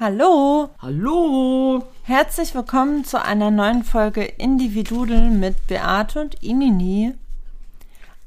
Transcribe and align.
Hallo, 0.00 0.70
Hallo. 0.80 1.82
herzlich 2.04 2.54
willkommen 2.54 3.04
zu 3.04 3.20
einer 3.20 3.50
neuen 3.50 3.82
Folge 3.82 4.22
Individudel 4.24 5.28
mit 5.28 5.66
Beate 5.66 6.20
und 6.20 6.40
Inini. 6.40 7.14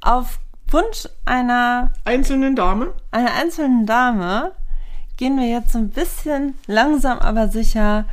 Auf 0.01 0.39
Wunsch 0.69 1.07
einer, 1.23 1.93
Einzelnen 2.03 2.57
Dame? 2.57 2.93
einer 3.11 3.31
einzelnen 3.35 3.85
Dame 3.85 4.51
gehen 5.15 5.39
wir 5.39 5.47
jetzt 5.47 5.73
ein 5.77 5.91
bisschen 5.91 6.55
langsam 6.67 7.19
aber 7.19 7.47
sicher 7.47 8.03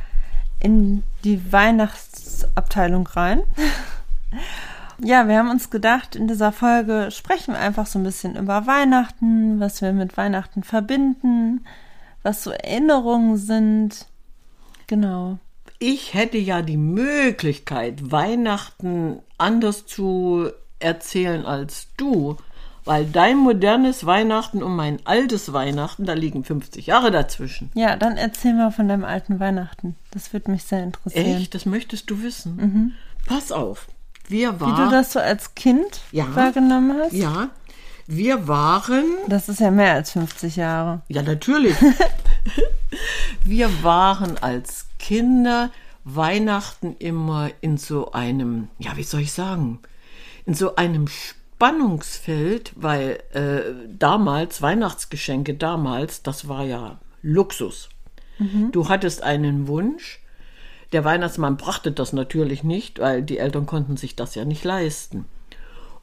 in 0.61 1.03
die 1.25 1.51
Weihnachtsabteilung 1.51 3.07
rein. 3.07 3.43
Ja, 5.01 5.29
wir 5.29 5.37
haben 5.37 5.49
uns 5.49 5.69
gedacht, 5.69 6.17
in 6.17 6.27
dieser 6.27 6.51
Folge 6.51 7.09
sprechen 7.09 7.53
wir 7.53 7.59
einfach 7.61 7.85
so 7.85 7.97
ein 7.97 8.03
bisschen 8.03 8.35
über 8.35 8.67
Weihnachten, 8.67 9.57
was 9.61 9.81
wir 9.81 9.93
mit 9.93 10.17
Weihnachten 10.17 10.61
verbinden, 10.61 11.65
was 12.23 12.43
so 12.43 12.51
Erinnerungen 12.51 13.37
sind. 13.37 14.05
Genau. 14.87 15.37
Ich 15.79 16.13
hätte 16.13 16.37
ja 16.37 16.61
die 16.61 16.77
Möglichkeit, 16.77 18.11
Weihnachten 18.11 19.19
anders 19.37 19.85
zu 19.85 20.49
erzählen 20.79 21.45
als 21.45 21.87
du, 21.97 22.35
weil 22.85 23.05
dein 23.05 23.37
modernes 23.37 24.05
Weihnachten 24.05 24.63
und 24.63 24.75
mein 24.75 24.99
altes 25.05 25.53
Weihnachten, 25.53 26.05
da 26.05 26.13
liegen 26.13 26.43
50 26.43 26.87
Jahre 26.87 27.11
dazwischen. 27.11 27.71
Ja, 27.75 27.95
dann 27.95 28.17
erzähl 28.17 28.53
mal 28.53 28.71
von 28.71 28.87
deinem 28.87 29.05
alten 29.05 29.39
Weihnachten. 29.39 29.95
Das 30.11 30.33
würde 30.33 30.51
mich 30.51 30.63
sehr 30.63 30.83
interessieren. 30.83 31.25
Echt? 31.37 31.53
Das 31.53 31.65
möchtest 31.65 32.09
du 32.09 32.21
wissen? 32.23 32.95
Pass 33.25 33.51
auf. 33.51 33.87
Wir 34.27 34.55
Wie 34.55 34.61
waren. 34.61 34.85
du 34.89 34.91
das 34.91 35.13
so 35.13 35.19
als 35.19 35.55
Kind 35.55 36.01
Ja. 36.11 36.33
wahrgenommen 36.35 36.97
hast? 37.01 37.13
ja, 37.13 37.49
wir 38.09 38.47
waren. 38.47 39.05
Das 39.27 39.49
ist 39.49 39.59
ja 39.59 39.69
mehr 39.69 39.93
als 39.93 40.11
50 40.11 40.55
Jahre. 40.55 41.01
Ja, 41.09 41.21
natürlich. 41.21 41.75
wir 43.43 43.83
waren 43.83 44.37
als 44.39 44.87
Kinder 44.97 45.69
Weihnachten 46.03 46.95
immer 46.97 47.51
in 47.61 47.77
so 47.77 48.11
einem, 48.11 48.69
ja, 48.79 48.97
wie 48.97 49.03
soll 49.03 49.21
ich 49.21 49.31
sagen, 49.31 49.79
in 50.45 50.55
so 50.55 50.75
einem 50.75 51.07
Spannungsfeld, 51.07 52.73
weil 52.75 53.19
äh, 53.33 53.73
damals, 53.87 54.61
Weihnachtsgeschenke 54.61 55.53
damals, 55.53 56.23
das 56.23 56.47
war 56.47 56.63
ja 56.63 56.99
Luxus. 57.21 57.89
Du 58.71 58.87
hattest 58.87 59.21
einen 59.21 59.67
Wunsch, 59.67 60.21
der 60.93 61.03
Weihnachtsmann 61.03 61.57
brachte 61.57 61.91
das 61.91 62.13
natürlich 62.13 62.63
nicht, 62.63 62.99
weil 62.99 63.21
die 63.21 63.37
Eltern 63.37 63.65
konnten 63.65 63.97
sich 63.97 64.15
das 64.15 64.33
ja 64.33 64.45
nicht 64.45 64.63
leisten. 64.63 65.25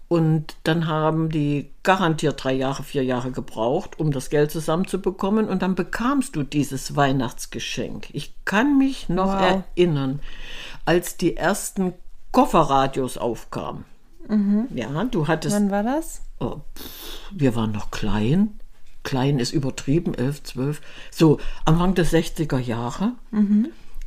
Und 0.08 0.56
dann 0.62 0.86
haben 0.86 1.30
die 1.30 1.70
garantiert 1.82 2.42
drei 2.44 2.52
Jahre, 2.52 2.84
vier 2.84 3.02
Jahre 3.02 3.32
gebraucht, 3.32 3.98
um 3.98 4.12
das 4.12 4.30
Geld 4.30 4.52
zusammenzubekommen. 4.52 5.48
Und 5.48 5.62
dann 5.62 5.74
bekamst 5.74 6.36
du 6.36 6.44
dieses 6.44 6.94
Weihnachtsgeschenk. 6.94 8.08
Ich 8.12 8.34
kann 8.44 8.78
mich 8.78 9.08
noch 9.08 9.32
Wow. 9.32 9.62
erinnern, 9.74 10.20
als 10.84 11.16
die 11.16 11.36
ersten 11.36 11.92
Kofferradios 12.30 13.18
aufkamen. 13.18 13.84
Ja, 14.74 15.04
du 15.04 15.28
hattest 15.28 15.54
Wann 15.54 15.70
war 15.70 15.82
das? 15.84 16.22
Oh, 16.40 16.56
pff, 16.76 17.30
wir 17.32 17.54
waren 17.54 17.72
noch 17.72 17.90
klein. 17.90 18.58
Klein 19.04 19.38
ist 19.38 19.52
übertrieben, 19.52 20.14
elf, 20.14 20.42
zwölf. 20.42 20.80
So, 21.12 21.38
Anfang 21.64 21.94
der 21.94 22.04
60er 22.06 22.58
Jahre. 22.58 23.12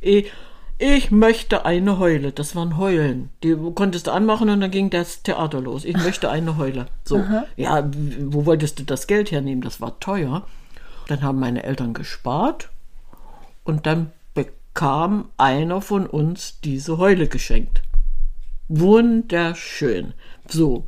Ich, 0.02 0.30
ich 0.80 1.10
möchte 1.10 1.66
eine 1.66 1.98
Heule. 1.98 2.32
Das 2.32 2.56
waren 2.56 2.78
Heulen. 2.78 3.28
Die 3.42 3.54
konntest 3.74 4.06
du 4.06 4.12
anmachen 4.12 4.48
und 4.48 4.60
dann 4.60 4.70
ging 4.70 4.88
das 4.90 5.22
Theater 5.22 5.60
los. 5.60 5.84
Ich 5.84 5.96
möchte 5.96 6.30
eine 6.30 6.56
Heule. 6.56 6.86
So, 7.04 7.18
ja, 7.56 7.84
w- 7.84 8.16
wo 8.28 8.46
wolltest 8.46 8.78
du 8.78 8.84
das 8.84 9.06
Geld 9.06 9.30
hernehmen? 9.30 9.60
Das 9.62 9.80
war 9.80 10.00
teuer. 10.00 10.46
Dann 11.08 11.22
haben 11.22 11.38
meine 11.38 11.64
Eltern 11.64 11.92
gespart 11.92 12.70
und 13.64 13.84
dann 13.86 14.10
bekam 14.34 15.28
einer 15.36 15.82
von 15.82 16.06
uns 16.06 16.60
diese 16.60 16.96
Heule 16.98 17.28
geschenkt. 17.28 17.82
Wunderschön. 18.68 20.14
So. 20.48 20.84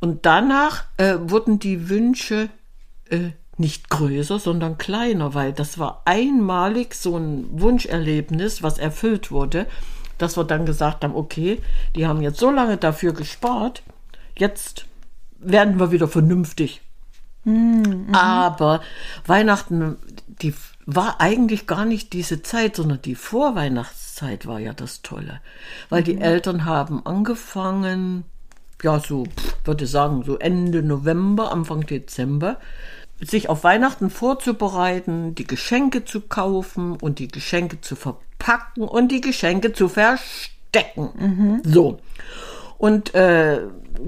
Und 0.00 0.26
danach 0.26 0.84
äh, 0.96 1.16
wurden 1.20 1.58
die 1.58 1.88
Wünsche 1.88 2.50
äh, 3.10 3.30
nicht 3.58 3.90
größer, 3.90 4.38
sondern 4.38 4.78
kleiner, 4.78 5.34
weil 5.34 5.52
das 5.52 5.78
war 5.78 6.02
einmalig 6.04 6.94
so 6.94 7.16
ein 7.16 7.46
Wunscherlebnis, 7.50 8.62
was 8.62 8.78
erfüllt 8.78 9.30
wurde, 9.30 9.66
dass 10.18 10.36
wir 10.36 10.44
dann 10.44 10.66
gesagt 10.66 11.04
haben, 11.04 11.14
okay, 11.14 11.60
die 11.94 12.06
haben 12.06 12.22
jetzt 12.22 12.38
so 12.38 12.50
lange 12.50 12.76
dafür 12.76 13.12
gespart, 13.12 13.82
jetzt 14.36 14.86
werden 15.38 15.78
wir 15.78 15.92
wieder 15.92 16.08
vernünftig. 16.08 16.80
Aber 18.12 18.80
Weihnachten, 19.26 19.96
die 20.42 20.54
war 20.84 21.20
eigentlich 21.20 21.66
gar 21.66 21.84
nicht 21.84 22.12
diese 22.12 22.42
Zeit, 22.42 22.76
sondern 22.76 23.00
die 23.02 23.14
Vorweihnachtszeit 23.14 24.46
war 24.46 24.58
ja 24.58 24.72
das 24.72 25.02
Tolle. 25.02 25.40
Weil 25.88 26.02
die 26.02 26.18
Eltern 26.18 26.64
haben 26.64 27.04
angefangen, 27.06 28.24
ja, 28.82 29.00
so, 29.00 29.24
würde 29.64 29.86
sagen, 29.86 30.24
so 30.24 30.38
Ende 30.38 30.82
November, 30.82 31.52
Anfang 31.52 31.86
Dezember, 31.86 32.58
sich 33.20 33.48
auf 33.48 33.64
Weihnachten 33.64 34.10
vorzubereiten, 34.10 35.34
die 35.34 35.46
Geschenke 35.46 36.04
zu 36.04 36.20
kaufen 36.20 36.96
und 36.96 37.18
die 37.18 37.28
Geschenke 37.28 37.80
zu 37.80 37.96
verpacken 37.96 38.82
und 38.82 39.08
die 39.08 39.20
Geschenke 39.20 39.72
zu 39.72 39.88
verstecken. 39.88 41.60
So. 41.64 41.98
Und 42.78 43.14
äh, 43.14 43.60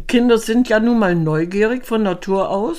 Kinder 0.07 0.39
sind 0.39 0.69
ja 0.69 0.79
nun 0.79 0.99
mal 0.99 1.15
neugierig 1.15 1.85
von 1.85 2.03
Natur 2.03 2.51
aus. 2.51 2.79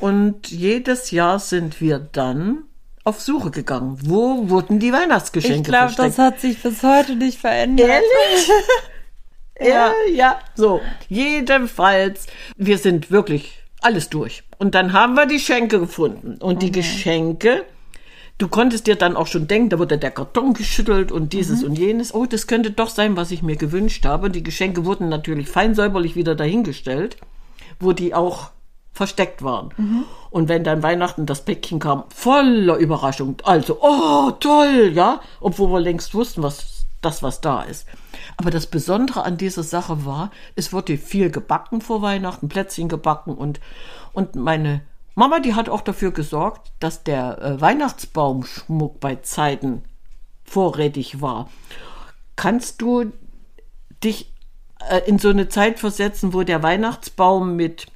Und 0.00 0.50
jedes 0.50 1.10
Jahr 1.10 1.38
sind 1.38 1.80
wir 1.80 1.98
dann 1.98 2.64
auf 3.04 3.20
Suche 3.20 3.50
gegangen. 3.50 3.98
Wo 4.02 4.48
wurden 4.50 4.78
die 4.78 4.92
Weihnachtsgeschenke 4.92 5.58
Ich 5.58 5.64
glaube, 5.64 5.92
versteckt? 5.92 6.08
das 6.08 6.18
hat 6.18 6.40
sich 6.40 6.62
bis 6.62 6.82
heute 6.82 7.14
nicht 7.16 7.38
verändert. 7.38 7.88
Ehrlich? 7.88 8.50
ja, 9.60 9.92
ja. 10.12 10.38
So, 10.54 10.80
jedenfalls, 11.08 12.26
wir 12.56 12.78
sind 12.78 13.10
wirklich 13.10 13.62
alles 13.86 14.10
durch. 14.10 14.42
Und 14.58 14.74
dann 14.74 14.92
haben 14.92 15.14
wir 15.14 15.26
die 15.26 15.38
Schenke 15.38 15.78
gefunden. 15.78 16.38
Und 16.40 16.60
die 16.62 16.72
Geschenke, 16.72 17.64
du 18.36 18.48
konntest 18.48 18.88
dir 18.88 18.96
dann 18.96 19.16
auch 19.16 19.28
schon 19.28 19.46
denken, 19.46 19.70
da 19.70 19.78
wurde 19.78 19.96
der 19.96 20.10
Karton 20.10 20.54
geschüttelt 20.54 21.12
und 21.12 21.32
dieses 21.32 21.62
und 21.62 21.78
jenes. 21.78 22.12
Oh, 22.12 22.26
das 22.26 22.48
könnte 22.48 22.72
doch 22.72 22.88
sein, 22.88 23.16
was 23.16 23.30
ich 23.30 23.42
mir 23.42 23.56
gewünscht 23.56 24.04
habe. 24.04 24.28
Die 24.28 24.42
Geschenke 24.42 24.84
wurden 24.84 25.08
natürlich 25.08 25.48
fein 25.48 25.76
säuberlich 25.76 26.16
wieder 26.16 26.34
dahingestellt, 26.34 27.16
wo 27.78 27.92
die 27.92 28.12
auch 28.12 28.50
versteckt 28.92 29.42
waren. 29.42 29.70
Und 30.30 30.48
wenn 30.48 30.64
dann 30.64 30.82
Weihnachten 30.82 31.26
das 31.26 31.44
Päckchen 31.44 31.78
kam, 31.78 32.04
voller 32.08 32.76
Überraschung. 32.78 33.36
Also, 33.44 33.78
oh, 33.80 34.32
toll, 34.40 34.90
ja. 34.94 35.20
Obwohl 35.40 35.70
wir 35.70 35.80
längst 35.80 36.12
wussten, 36.14 36.42
was 36.42 36.75
das, 37.06 37.22
was 37.22 37.40
da 37.40 37.62
ist. 37.62 37.86
Aber 38.36 38.50
das 38.50 38.66
Besondere 38.66 39.22
an 39.22 39.38
dieser 39.38 39.62
Sache 39.62 40.04
war, 40.04 40.32
es 40.56 40.72
wurde 40.72 40.98
viel 40.98 41.30
gebacken 41.30 41.80
vor 41.80 42.02
Weihnachten, 42.02 42.48
Plätzchen 42.48 42.88
gebacken 42.88 43.32
und, 43.34 43.60
und 44.12 44.34
meine 44.34 44.80
Mama, 45.14 45.38
die 45.38 45.54
hat 45.54 45.68
auch 45.68 45.82
dafür 45.82 46.10
gesorgt, 46.10 46.72
dass 46.80 47.04
der 47.04 47.40
äh, 47.40 47.60
Weihnachtsbaumschmuck 47.60 48.98
bei 49.00 49.14
Zeiten 49.16 49.84
vorrätig 50.44 51.20
war. 51.22 51.48
Kannst 52.34 52.82
du 52.82 53.12
dich 54.02 54.32
äh, 54.90 54.98
in 55.06 55.20
so 55.20 55.28
eine 55.28 55.48
Zeit 55.48 55.78
versetzen, 55.78 56.34
wo 56.34 56.42
der 56.42 56.62
Weihnachtsbaum 56.62 57.56
mit 57.56 57.86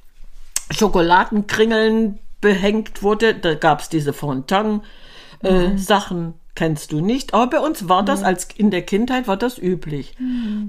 Schokoladenkringeln 0.71 2.17
behängt 2.39 3.03
wurde? 3.03 3.35
Da 3.35 3.55
gab 3.55 3.81
es 3.81 3.89
diese 3.89 4.13
Fontan-Sachen. 4.13 6.33
Kennst 6.53 6.91
du 6.91 6.99
nicht, 6.99 7.33
aber 7.33 7.47
bei 7.47 7.59
uns 7.59 7.87
war 7.87 8.03
das 8.03 8.23
als 8.23 8.49
in 8.55 8.71
der 8.71 8.81
Kindheit 8.81 9.27
war 9.27 9.37
das 9.37 9.57
üblich. 9.57 10.15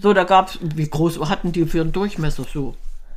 So, 0.00 0.12
da 0.12 0.24
gab's, 0.24 0.58
wie 0.62 0.88
groß 0.88 1.28
hatten 1.28 1.50
die 1.50 1.64
für 1.64 1.80
einen 1.80 1.92
Durchmesser 1.92 2.44
so? 2.44 2.74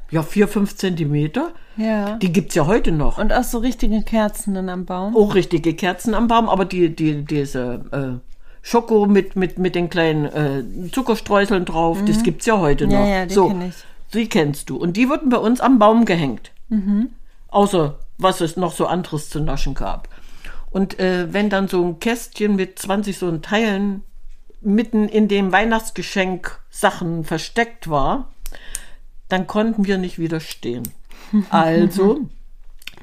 Ja, 0.09 0.23
vier, 0.23 0.47
fünf 0.47 0.75
Zentimeter. 0.75 1.51
Ja. 1.77 2.17
Die 2.17 2.31
gibt's 2.31 2.55
ja 2.55 2.65
heute 2.65 2.91
noch. 2.91 3.17
Und 3.17 3.33
auch 3.33 3.43
so 3.43 3.59
richtige 3.59 4.01
Kerzen 4.01 4.55
dann 4.55 4.69
am 4.69 4.85
Baum. 4.85 5.15
auch 5.15 5.35
richtige 5.35 5.73
Kerzen 5.75 6.13
am 6.13 6.27
Baum, 6.27 6.49
aber 6.49 6.65
die, 6.65 6.95
die, 6.95 7.23
diese 7.23 7.85
äh, 7.91 8.19
Schoko 8.61 9.05
mit, 9.05 9.35
mit, 9.35 9.59
mit 9.59 9.75
den 9.75 9.89
kleinen 9.89 10.25
äh, 10.25 10.91
Zuckerstreuseln 10.91 11.65
drauf, 11.65 11.99
das 12.05 12.23
gibt's 12.23 12.45
ja 12.45 12.59
heute 12.59 12.87
noch. 12.87 12.93
Mhm. 12.93 13.05
Ja, 13.05 13.07
ja, 13.07 13.25
die 13.25 13.33
so, 13.33 13.47
kenn 13.47 13.61
ich. 13.61 13.75
Die 14.13 14.29
kennst 14.29 14.69
du. 14.69 14.77
Und 14.77 14.97
die 14.97 15.09
wurden 15.09 15.29
bei 15.29 15.37
uns 15.37 15.59
am 15.59 15.77
Baum 15.77 16.05
gehängt. 16.05 16.51
Mhm. 16.69 17.09
Außer 17.49 17.95
was 18.17 18.41
es 18.41 18.57
noch 18.57 18.73
so 18.73 18.85
anderes 18.85 19.29
zu 19.29 19.39
naschen 19.39 19.73
gab. 19.73 20.07
Und 20.75 20.99
äh, 20.99 21.31
wenn 21.31 21.49
dann 21.49 21.69
so 21.69 21.81
ein 21.85 21.99
Kästchen 22.01 22.57
mit 22.57 22.77
20 22.77 23.17
so 23.17 23.31
Teilen 23.37 24.03
mitten 24.59 25.07
in 25.07 25.29
dem 25.29 25.53
Weihnachtsgeschenk 25.53 26.59
Sachen 26.69 27.23
versteckt 27.23 27.89
war, 27.89 28.27
dann 29.29 29.47
konnten 29.47 29.85
wir 29.85 29.97
nicht 29.97 30.19
widerstehen. 30.19 30.83
Also 31.49 32.19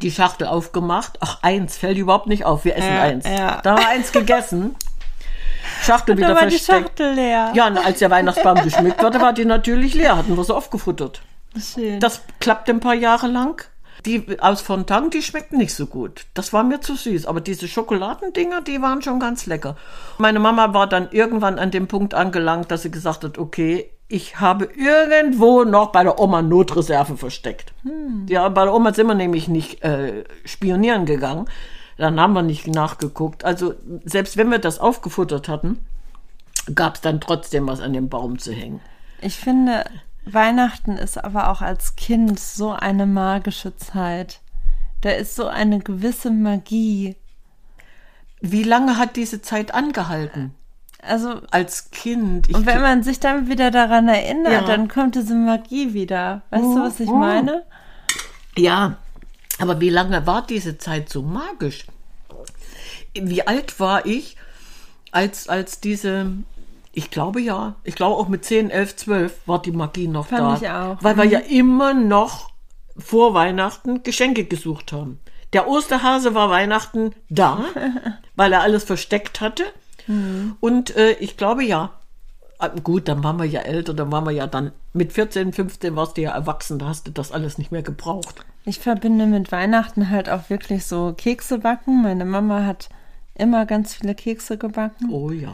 die 0.03 0.11
Schachtel 0.11 0.49
aufgemacht. 0.49 1.17
Ach, 1.21 1.39
eins 1.41 1.79
fällt 1.79 1.97
überhaupt 1.97 2.27
nicht 2.27 2.45
auf. 2.45 2.67
Wir 2.67 2.77
essen 2.77 2.93
Ja, 2.93 3.01
eins. 3.01 3.25
ja. 3.27 3.61
Da 3.63 3.71
haben 3.71 3.79
wir 3.81 3.89
eins 3.89 4.13
gegessen. 4.13 4.77
Schachtel 5.83 6.19
wieder 6.19 6.29
da 6.29 6.35
war 6.35 6.43
die 6.47 6.59
versteckt. 6.59 6.89
Schachtel 6.99 7.15
leer. 7.15 7.53
Ja, 7.55 7.69
und 7.69 7.79
als 7.79 8.01
der 8.01 8.11
Weihnachtsbaum 8.11 8.63
geschmückt 8.63 9.03
wurde, 9.03 9.19
war 9.23 9.33
die 9.33 9.47
natürlich 9.47 9.95
leer. 9.95 10.19
Hatten 10.19 10.37
wir 10.37 10.45
sie 10.45 10.55
aufgefuttert. 10.55 11.23
Schön. 11.59 12.01
Das 12.01 12.21
klappte 12.39 12.73
ein 12.73 12.81
paar 12.81 12.95
Jahre 12.95 13.29
lang. 13.29 13.65
Die 14.05 14.41
aus 14.41 14.61
Fontan, 14.61 15.11
die 15.11 15.23
schmeckten 15.23 15.59
nicht 15.59 15.75
so 15.75 15.87
gut. 15.87 16.27
Das 16.35 16.53
war 16.53 16.65
mir 16.65 16.81
zu 16.81 16.95
süß. 16.95 17.27
Aber 17.27 17.41
diese 17.41 17.69
Schokoladendinger, 17.69 18.63
die 18.63 18.83
waren 18.83 19.03
schon 19.03 19.21
ganz 19.21 19.47
lecker. 19.47 19.77
Meine 20.19 20.41
Mama 20.41 20.75
war 20.75 20.87
dann 20.87 21.09
irgendwann 21.11 21.59
an 21.59 21.71
dem 21.71 21.87
Punkt 21.89 22.15
angelangt, 22.15 22.71
dass 22.71 22.83
sie 22.83 22.91
gesagt 22.91 23.25
hat, 23.25 23.39
okay, 23.39 23.91
ich 24.09 24.41
habe 24.41 24.67
irgendwo 24.77 25.65
noch 25.65 25.91
bei 25.91 26.03
der 26.03 26.19
Oma 26.19 26.43
Notreserve 26.43 27.17
versteckt. 27.17 27.73
Hm. 27.83 28.27
Ja, 28.29 28.49
bei 28.51 28.65
der 28.65 28.75
Oma 28.75 28.93
sind 28.93 29.07
wir 29.07 29.15
nämlich 29.15 29.49
nicht 29.49 29.83
äh, 29.83 30.25
spionieren 30.45 31.07
gegangen. 31.07 31.47
Dann 31.97 32.21
haben 32.21 32.35
wir 32.35 32.43
nicht 32.43 32.67
nachgeguckt. 32.67 33.45
Also 33.45 33.75
selbst 34.05 34.37
wenn 34.37 34.51
wir 34.51 34.59
das 34.59 34.79
aufgefuttert 34.79 35.49
hatten, 35.49 35.79
gab 36.75 36.97
es 36.97 37.01
dann 37.01 37.21
trotzdem 37.21 37.67
was 37.67 37.81
an 37.81 37.93
dem 37.93 38.09
Baum 38.09 38.39
zu 38.39 38.53
hängen. 38.53 38.81
Ich 39.21 39.37
finde, 39.37 39.85
Weihnachten 40.25 40.97
ist 40.97 41.23
aber 41.23 41.51
auch 41.51 41.63
als 41.63 41.97
Kind 41.97 42.39
so 42.39 42.73
eine 42.73 43.07
magische 43.07 43.77
Zeit. 43.77 44.41
Da 45.01 45.11
ist 45.11 45.35
so 45.35 45.49
eine 45.49 45.81
gewisse 45.81 46.31
Magie. 46.31 47.17
Wie 48.41 48.63
lange 48.63 48.99
hat 48.99 49.17
diese 49.17 49.43
Zeit 49.43 49.75
angehalten? 49.75 50.55
Also 51.01 51.41
als 51.51 51.91
Kind. 51.91 52.55
und 52.55 52.65
wenn 52.65 52.81
man 52.81 53.03
sich 53.03 53.19
dann 53.19 53.49
wieder 53.49 53.73
daran 53.73 54.09
erinnert, 54.09 54.53
ja. 54.53 54.63
dann 54.63 54.87
kommt 54.87 55.17
diese 55.17 55.35
Magie 55.35 55.95
wieder. 55.95 56.43
Weißt 56.51 56.65
oh, 56.65 56.75
du, 56.77 56.83
was 56.83 57.01
ich 57.01 57.09
oh. 57.09 57.17
meine? 57.17 57.65
Ja, 58.57 58.99
aber 59.59 59.81
wie 59.81 59.91
lange 59.91 60.25
war 60.27 60.47
diese 60.47 60.79
Zeit 60.79 61.09
so 61.09 61.23
magisch? 61.23 61.87
Wie 63.15 63.45
alt 63.47 63.81
war 63.81 64.07
ich, 64.07 64.37
als, 65.11 65.49
als 65.49 65.81
diese 65.81 66.33
ich 66.93 67.11
glaube 67.11 67.41
ja. 67.41 67.77
Ich 67.85 67.95
glaube 67.95 68.17
auch 68.17 68.29
mit 68.29 68.45
10, 68.45 68.71
11, 68.71 68.97
12 68.97 69.41
war 69.47 69.61
die 69.63 69.73
Magie 69.73 70.09
noch 70.09 70.27
Fand 70.27 70.41
da. 70.41 70.57
Ich 70.57 70.69
auch. 70.69 71.03
Weil 71.03 71.17
wir 71.17 71.25
ja 71.25 71.39
immer 71.39 71.95
noch 71.95 72.51
vor 72.97 73.35
Weihnachten 73.35 74.03
Geschenke 74.03 74.45
gesucht 74.45 74.93
haben. 74.93 75.19
Der 75.53 75.69
Osterhase 75.69 76.35
war 76.35 76.51
Weihnachten 76.51 77.13
da, 77.29 77.65
weil 78.37 78.53
er 78.53 78.63
alles 78.63 78.85
versteckt 78.85 79.41
hatte. 79.41 79.65
Mhm. 80.07 80.57
Und 80.61 80.97
äh, 80.97 81.13
ich 81.13 81.37
glaube 81.37 81.65
ja. 81.65 81.91
Ah, 82.59 82.69
gut, 82.69 83.09
dann 83.09 83.25
waren 83.25 83.39
wir 83.39 83.45
ja 83.45 83.61
älter, 83.61 83.93
dann 83.93 84.13
waren 84.13 84.25
wir 84.25 84.31
ja 84.31 84.47
dann 84.47 84.71
mit 84.93 85.13
14, 85.13 85.53
15 85.53 85.97
warst 85.97 86.17
du 86.17 86.23
ja 86.23 86.31
erwachsen, 86.31 86.79
da 86.79 86.87
hast 86.87 87.09
du 87.09 87.11
das 87.11 87.33
alles 87.33 87.59
nicht 87.59 87.73
mehr 87.73 87.83
gebraucht. 87.83 88.45
Ich 88.65 88.79
verbinde 88.79 89.27
mit 89.27 89.51
Weihnachten 89.51 90.11
halt 90.11 90.31
auch 90.31 90.49
wirklich 90.49 90.87
so 90.87 91.13
Kekse 91.17 91.59
backen. 91.59 92.03
Meine 92.03 92.25
Mama 92.25 92.65
hat 92.65 92.89
immer 93.35 93.67
ganz 93.67 93.95
viele 93.95 94.15
Kekse 94.15 94.59
gebacken. 94.59 95.11
Oh 95.11 95.33
ja. 95.33 95.53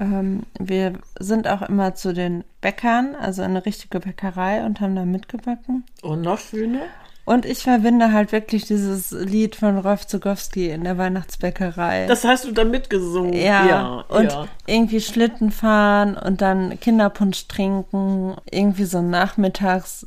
Ähm, 0.00 0.42
wir 0.58 0.94
sind 1.18 1.48
auch 1.48 1.62
immer 1.62 1.94
zu 1.94 2.14
den 2.14 2.44
Bäckern, 2.60 3.16
also 3.20 3.42
eine 3.42 3.64
richtige 3.66 4.00
Bäckerei 4.00 4.64
und 4.64 4.80
haben 4.80 4.94
da 4.94 5.04
mitgebacken. 5.04 5.84
Und 6.02 6.22
noch 6.22 6.38
schöner? 6.38 6.82
Und 7.28 7.44
ich 7.44 7.58
verbinde 7.58 8.10
halt 8.12 8.32
wirklich 8.32 8.64
dieses 8.64 9.10
Lied 9.10 9.54
von 9.54 9.76
Rolf 9.76 10.06
Zugowski 10.06 10.70
in 10.70 10.84
der 10.84 10.96
Weihnachtsbäckerei. 10.96 12.06
Das 12.06 12.24
hast 12.24 12.46
du 12.46 12.52
dann 12.52 12.70
mitgesungen. 12.70 13.34
Ja, 13.34 13.66
ja 13.66 14.04
und 14.08 14.32
ja. 14.32 14.48
irgendwie 14.64 15.02
Schlitten 15.02 15.50
fahren 15.50 16.16
und 16.16 16.40
dann 16.40 16.80
Kinderpunsch 16.80 17.46
trinken. 17.46 18.34
Irgendwie 18.50 18.84
so 18.84 19.02
nachmittags 19.02 20.06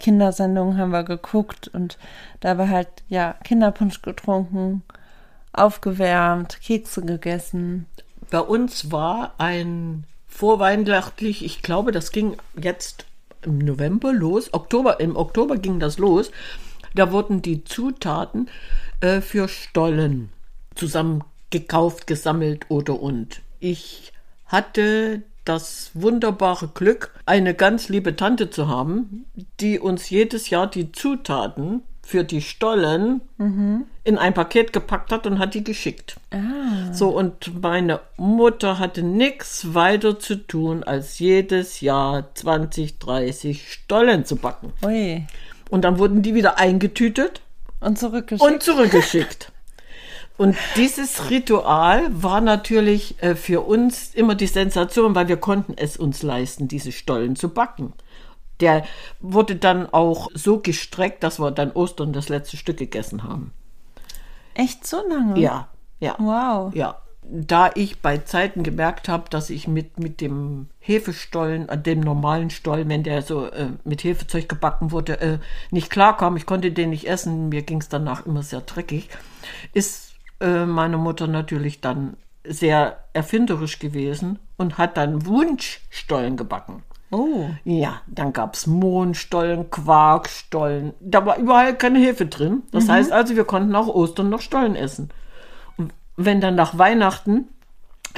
Kindersendungen 0.00 0.78
haben 0.78 0.92
wir 0.92 1.04
geguckt 1.04 1.68
und 1.68 1.98
da 2.40 2.56
war 2.56 2.70
halt, 2.70 2.88
ja, 3.08 3.34
Kinderpunsch 3.44 4.00
getrunken, 4.00 4.82
aufgewärmt, 5.52 6.62
Kekse 6.62 7.02
gegessen 7.04 7.84
bei 8.30 8.40
uns 8.40 8.90
war 8.90 9.34
ein 9.38 10.04
vorweihnachtlich, 10.26 11.44
ich 11.44 11.62
glaube, 11.62 11.92
das 11.92 12.12
ging 12.12 12.36
jetzt 12.60 13.06
im 13.42 13.58
November 13.58 14.12
los, 14.12 14.52
Oktober, 14.52 15.00
im 15.00 15.16
Oktober 15.16 15.56
ging 15.56 15.80
das 15.80 15.98
los. 15.98 16.30
Da 16.94 17.12
wurden 17.12 17.42
die 17.42 17.64
Zutaten 17.64 18.48
äh, 19.00 19.20
für 19.20 19.48
Stollen 19.48 20.30
zusammen 20.74 21.24
gekauft, 21.50 22.06
gesammelt 22.06 22.66
oder 22.68 23.00
und. 23.00 23.42
Ich 23.60 24.12
hatte 24.46 25.22
das 25.44 25.90
wunderbare 25.94 26.68
Glück, 26.68 27.14
eine 27.24 27.54
ganz 27.54 27.88
liebe 27.88 28.16
Tante 28.16 28.50
zu 28.50 28.68
haben, 28.68 29.26
die 29.60 29.78
uns 29.78 30.10
jedes 30.10 30.50
Jahr 30.50 30.66
die 30.66 30.92
Zutaten 30.92 31.82
für 32.06 32.22
die 32.22 32.40
Stollen 32.40 33.20
mhm. 33.36 33.84
in 34.04 34.16
ein 34.16 34.32
Paket 34.32 34.72
gepackt 34.72 35.10
hat 35.10 35.26
und 35.26 35.40
hat 35.40 35.54
die 35.54 35.64
geschickt. 35.64 36.16
Ah. 36.30 36.92
So, 36.92 37.08
und 37.08 37.60
meine 37.60 37.98
Mutter 38.16 38.78
hatte 38.78 39.02
nichts 39.02 39.74
weiter 39.74 40.16
zu 40.20 40.36
tun, 40.36 40.84
als 40.84 41.18
jedes 41.18 41.80
Jahr 41.80 42.32
20, 42.32 43.00
30 43.00 43.72
Stollen 43.72 44.24
zu 44.24 44.36
backen. 44.36 44.72
Ui. 44.84 45.26
Und 45.68 45.82
dann 45.82 45.98
wurden 45.98 46.22
die 46.22 46.36
wieder 46.36 46.58
eingetütet 46.58 47.40
und 47.80 47.98
zurückgeschickt. 47.98 48.52
Und 48.52 48.62
zurückgeschickt. 48.62 49.50
Und 50.36 50.56
dieses 50.76 51.28
Ritual 51.28 52.06
war 52.10 52.40
natürlich 52.40 53.20
äh, 53.20 53.34
für 53.34 53.62
uns 53.62 54.14
immer 54.14 54.36
die 54.36 54.46
Sensation, 54.46 55.16
weil 55.16 55.26
wir 55.26 55.38
konnten 55.38 55.74
es 55.76 55.96
uns 55.96 56.22
leisten, 56.22 56.68
diese 56.68 56.92
Stollen 56.92 57.34
zu 57.34 57.48
backen. 57.48 57.94
Der 58.60 58.84
wurde 59.20 59.56
dann 59.56 59.86
auch 59.92 60.28
so 60.34 60.60
gestreckt, 60.60 61.22
dass 61.22 61.38
wir 61.38 61.50
dann 61.50 61.72
Ostern 61.72 62.12
das 62.12 62.28
letzte 62.28 62.56
Stück 62.56 62.78
gegessen 62.78 63.22
haben. 63.22 63.52
Echt 64.54 64.86
so 64.86 64.96
lange? 65.08 65.38
Ja, 65.38 65.68
ja. 66.00 66.14
Wow. 66.18 66.74
Ja. 66.74 67.02
Da 67.28 67.70
ich 67.74 68.00
bei 68.00 68.18
Zeiten 68.18 68.62
gemerkt 68.62 69.08
habe, 69.08 69.28
dass 69.28 69.50
ich 69.50 69.66
mit, 69.66 69.98
mit 69.98 70.20
dem 70.20 70.68
Hefestollen, 70.78 71.68
äh, 71.68 71.76
dem 71.76 72.00
normalen 72.00 72.50
Stollen, 72.50 72.88
wenn 72.88 73.02
der 73.02 73.22
so 73.22 73.46
äh, 73.46 73.70
mit 73.84 74.04
Hefezeug 74.04 74.48
gebacken 74.48 74.92
wurde, 74.92 75.20
äh, 75.20 75.38
nicht 75.72 75.90
klarkam, 75.90 76.36
ich 76.36 76.46
konnte 76.46 76.70
den 76.70 76.90
nicht 76.90 77.08
essen, 77.08 77.48
mir 77.48 77.62
ging 77.62 77.80
es 77.80 77.88
danach 77.88 78.26
immer 78.26 78.44
sehr 78.44 78.60
dreckig, 78.60 79.08
ist 79.72 80.14
äh, 80.40 80.66
meine 80.66 80.98
Mutter 80.98 81.26
natürlich 81.26 81.80
dann 81.80 82.16
sehr 82.44 82.98
erfinderisch 83.12 83.80
gewesen 83.80 84.38
und 84.56 84.78
hat 84.78 84.96
dann 84.96 85.26
Wunschstollen 85.26 86.36
gebacken. 86.36 86.82
Oh. 87.10 87.46
Ja, 87.64 88.00
dann 88.06 88.32
gab 88.32 88.54
es 88.54 88.66
Mohnstollen, 88.66 89.70
Quarkstollen. 89.70 90.92
Da 91.00 91.24
war 91.24 91.38
überall 91.38 91.76
keine 91.76 91.98
Hefe 91.98 92.26
drin. 92.26 92.62
Das 92.72 92.86
mhm. 92.86 92.92
heißt 92.92 93.12
also, 93.12 93.36
wir 93.36 93.44
konnten 93.44 93.74
auch 93.74 93.88
Ostern 93.88 94.28
noch 94.28 94.40
Stollen 94.40 94.74
essen. 94.74 95.10
Und 95.76 95.92
wenn 96.16 96.40
dann 96.40 96.56
nach 96.56 96.78
Weihnachten 96.78 97.48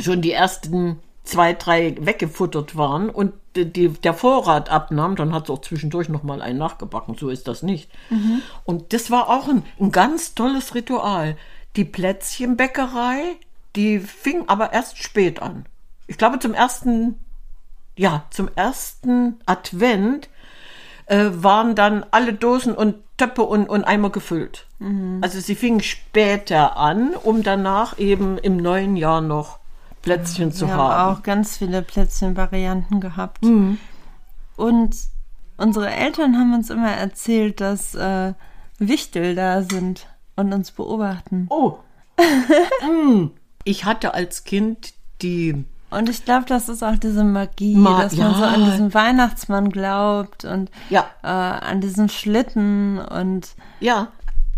schon 0.00 0.22
die 0.22 0.32
ersten 0.32 1.00
zwei, 1.24 1.52
drei 1.52 1.94
weggefuttert 2.00 2.76
waren 2.76 3.10
und 3.10 3.34
die, 3.54 3.88
der 3.88 4.14
Vorrat 4.14 4.70
abnahm, 4.70 5.16
dann 5.16 5.34
hat 5.34 5.44
es 5.44 5.50
auch 5.50 5.60
zwischendurch 5.60 6.08
noch 6.08 6.22
mal 6.22 6.40
einen 6.40 6.58
nachgebacken. 6.58 7.16
So 7.18 7.28
ist 7.28 7.46
das 7.48 7.62
nicht. 7.62 7.90
Mhm. 8.08 8.40
Und 8.64 8.92
das 8.94 9.10
war 9.10 9.28
auch 9.28 9.48
ein, 9.48 9.64
ein 9.78 9.92
ganz 9.92 10.34
tolles 10.34 10.74
Ritual. 10.74 11.36
Die 11.76 11.84
Plätzchenbäckerei, 11.84 13.36
die 13.76 13.98
fing 13.98 14.44
aber 14.46 14.72
erst 14.72 14.98
spät 15.02 15.42
an. 15.42 15.66
Ich 16.06 16.16
glaube, 16.16 16.38
zum 16.38 16.54
ersten 16.54 17.16
ja, 17.98 18.24
zum 18.30 18.48
ersten 18.54 19.40
Advent 19.44 20.28
äh, 21.06 21.26
waren 21.32 21.74
dann 21.74 22.06
alle 22.12 22.32
Dosen 22.32 22.74
und 22.74 22.94
Töpfe 23.16 23.42
und, 23.42 23.68
und 23.68 23.84
Eimer 23.84 24.10
gefüllt. 24.10 24.66
Mhm. 24.78 25.18
Also 25.20 25.40
sie 25.40 25.56
fingen 25.56 25.80
später 25.80 26.76
an, 26.76 27.10
um 27.14 27.42
danach 27.42 27.98
eben 27.98 28.38
im 28.38 28.56
neuen 28.56 28.96
Jahr 28.96 29.20
noch 29.20 29.58
Plätzchen 30.02 30.52
zu 30.52 30.66
Wir 30.68 30.74
haben. 30.74 30.94
haben 30.94 31.16
auch 31.16 31.22
ganz 31.24 31.56
viele 31.58 31.82
Plätzchenvarianten 31.82 33.00
gehabt. 33.00 33.44
Mhm. 33.44 33.78
Und 34.56 34.96
unsere 35.56 35.90
Eltern 35.90 36.38
haben 36.38 36.54
uns 36.54 36.70
immer 36.70 36.92
erzählt, 36.92 37.60
dass 37.60 37.96
äh, 37.96 38.32
Wichtel 38.78 39.34
da 39.34 39.62
sind 39.62 40.06
und 40.36 40.52
uns 40.52 40.70
beobachten. 40.70 41.46
Oh. 41.50 41.78
mm. 42.86 43.30
Ich 43.64 43.84
hatte 43.84 44.14
als 44.14 44.44
Kind 44.44 44.94
die 45.20 45.66
und 45.90 46.08
ich 46.08 46.24
glaube, 46.24 46.44
das 46.46 46.68
ist 46.68 46.82
auch 46.82 46.96
diese 46.96 47.24
Magie, 47.24 47.74
Ma 47.74 48.02
dass 48.02 48.16
ja. 48.16 48.24
man 48.24 48.34
so 48.34 48.44
an 48.44 48.64
diesen 48.64 48.94
Weihnachtsmann 48.94 49.70
glaubt 49.70 50.44
und 50.44 50.70
ja. 50.90 51.06
äh, 51.22 51.28
an 51.28 51.80
diesen 51.80 52.08
Schlitten 52.08 52.98
und 52.98 53.48
ja. 53.80 54.08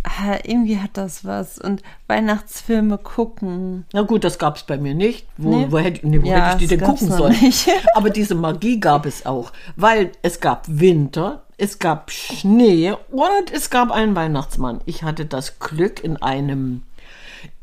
Äh, 0.02 0.50
irgendwie 0.50 0.78
hat 0.78 0.92
das 0.94 1.26
was. 1.26 1.58
Und 1.58 1.82
Weihnachtsfilme 2.06 2.96
gucken. 2.96 3.84
Na 3.92 4.02
gut, 4.02 4.25
das 4.25 4.38
gab 4.38 4.56
es 4.56 4.62
bei 4.62 4.78
mir 4.78 4.94
nicht. 4.94 5.26
Wo, 5.37 5.50
nee. 5.50 5.66
wo, 5.68 5.78
hätte, 5.78 6.08
nee, 6.08 6.22
wo 6.22 6.26
ja, 6.26 6.46
hätte 6.46 6.64
ich 6.64 6.70
die 6.70 6.76
denn 6.78 6.87
gucken 6.87 7.10
sollen? 7.10 7.37
Aber 7.94 8.08
diese 8.08 8.34
Magie 8.34 8.80
gab 8.80 9.04
es 9.04 9.26
auch, 9.26 9.52
weil 9.76 10.12
es 10.22 10.40
gab 10.40 10.64
Winter, 10.68 11.42
es 11.58 11.78
gab 11.78 12.10
Schnee 12.10 12.92
und 13.10 13.52
es 13.52 13.68
gab 13.68 13.90
einen 13.90 14.16
Weihnachtsmann. 14.16 14.80
Ich 14.87 15.02
hatte 15.02 15.26
das 15.26 15.58
Glück, 15.58 16.02
in 16.02 16.16
einem 16.16 16.82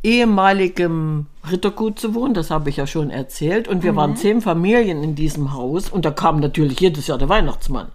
ehemaligem 0.04 1.28
Rittergut 1.50 2.00
zu 2.00 2.14
wohnen, 2.16 2.34
das 2.34 2.52
habe 2.52 2.70
ich 2.70 2.78
ja 2.78 2.88
schon 2.88 3.10
erzählt. 3.10 3.68
Und 3.68 3.84
wir 3.84 3.94
mhm. 3.94 3.98
waren 3.98 4.16
zehn 4.16 4.42
Familien 4.42 5.04
in 5.04 5.16
diesem 5.16 5.54
Haus 5.54 5.90
und 5.90 6.06
da 6.06 6.12
kam 6.12 6.40
natürlich 6.40 6.80
jedes 6.80 7.08
Jahr 7.08 7.18
der 7.18 7.30
Weihnachtsmann. 7.30 7.88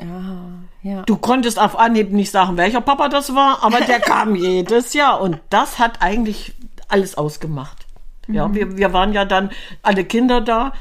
Ah, 0.00 0.62
ja. 0.82 1.02
Du 1.02 1.16
konntest 1.16 1.58
auf 1.58 1.78
Anhieb 1.78 2.12
nicht 2.12 2.30
sagen, 2.30 2.56
welcher 2.56 2.80
Papa 2.80 3.08
das 3.08 3.34
war, 3.34 3.62
aber 3.62 3.80
der 3.80 4.00
kam 4.00 4.34
jedes 4.34 4.92
Jahr 4.92 5.20
und 5.20 5.38
das 5.50 5.78
hat 5.78 6.02
eigentlich 6.02 6.54
alles 6.88 7.16
ausgemacht. 7.16 7.86
Ja, 8.28 8.48
mhm. 8.48 8.54
wir, 8.54 8.76
wir 8.76 8.92
waren 8.92 9.12
ja 9.12 9.24
dann 9.24 9.50
alle 9.82 10.04
Kinder 10.04 10.40
da. 10.40 10.72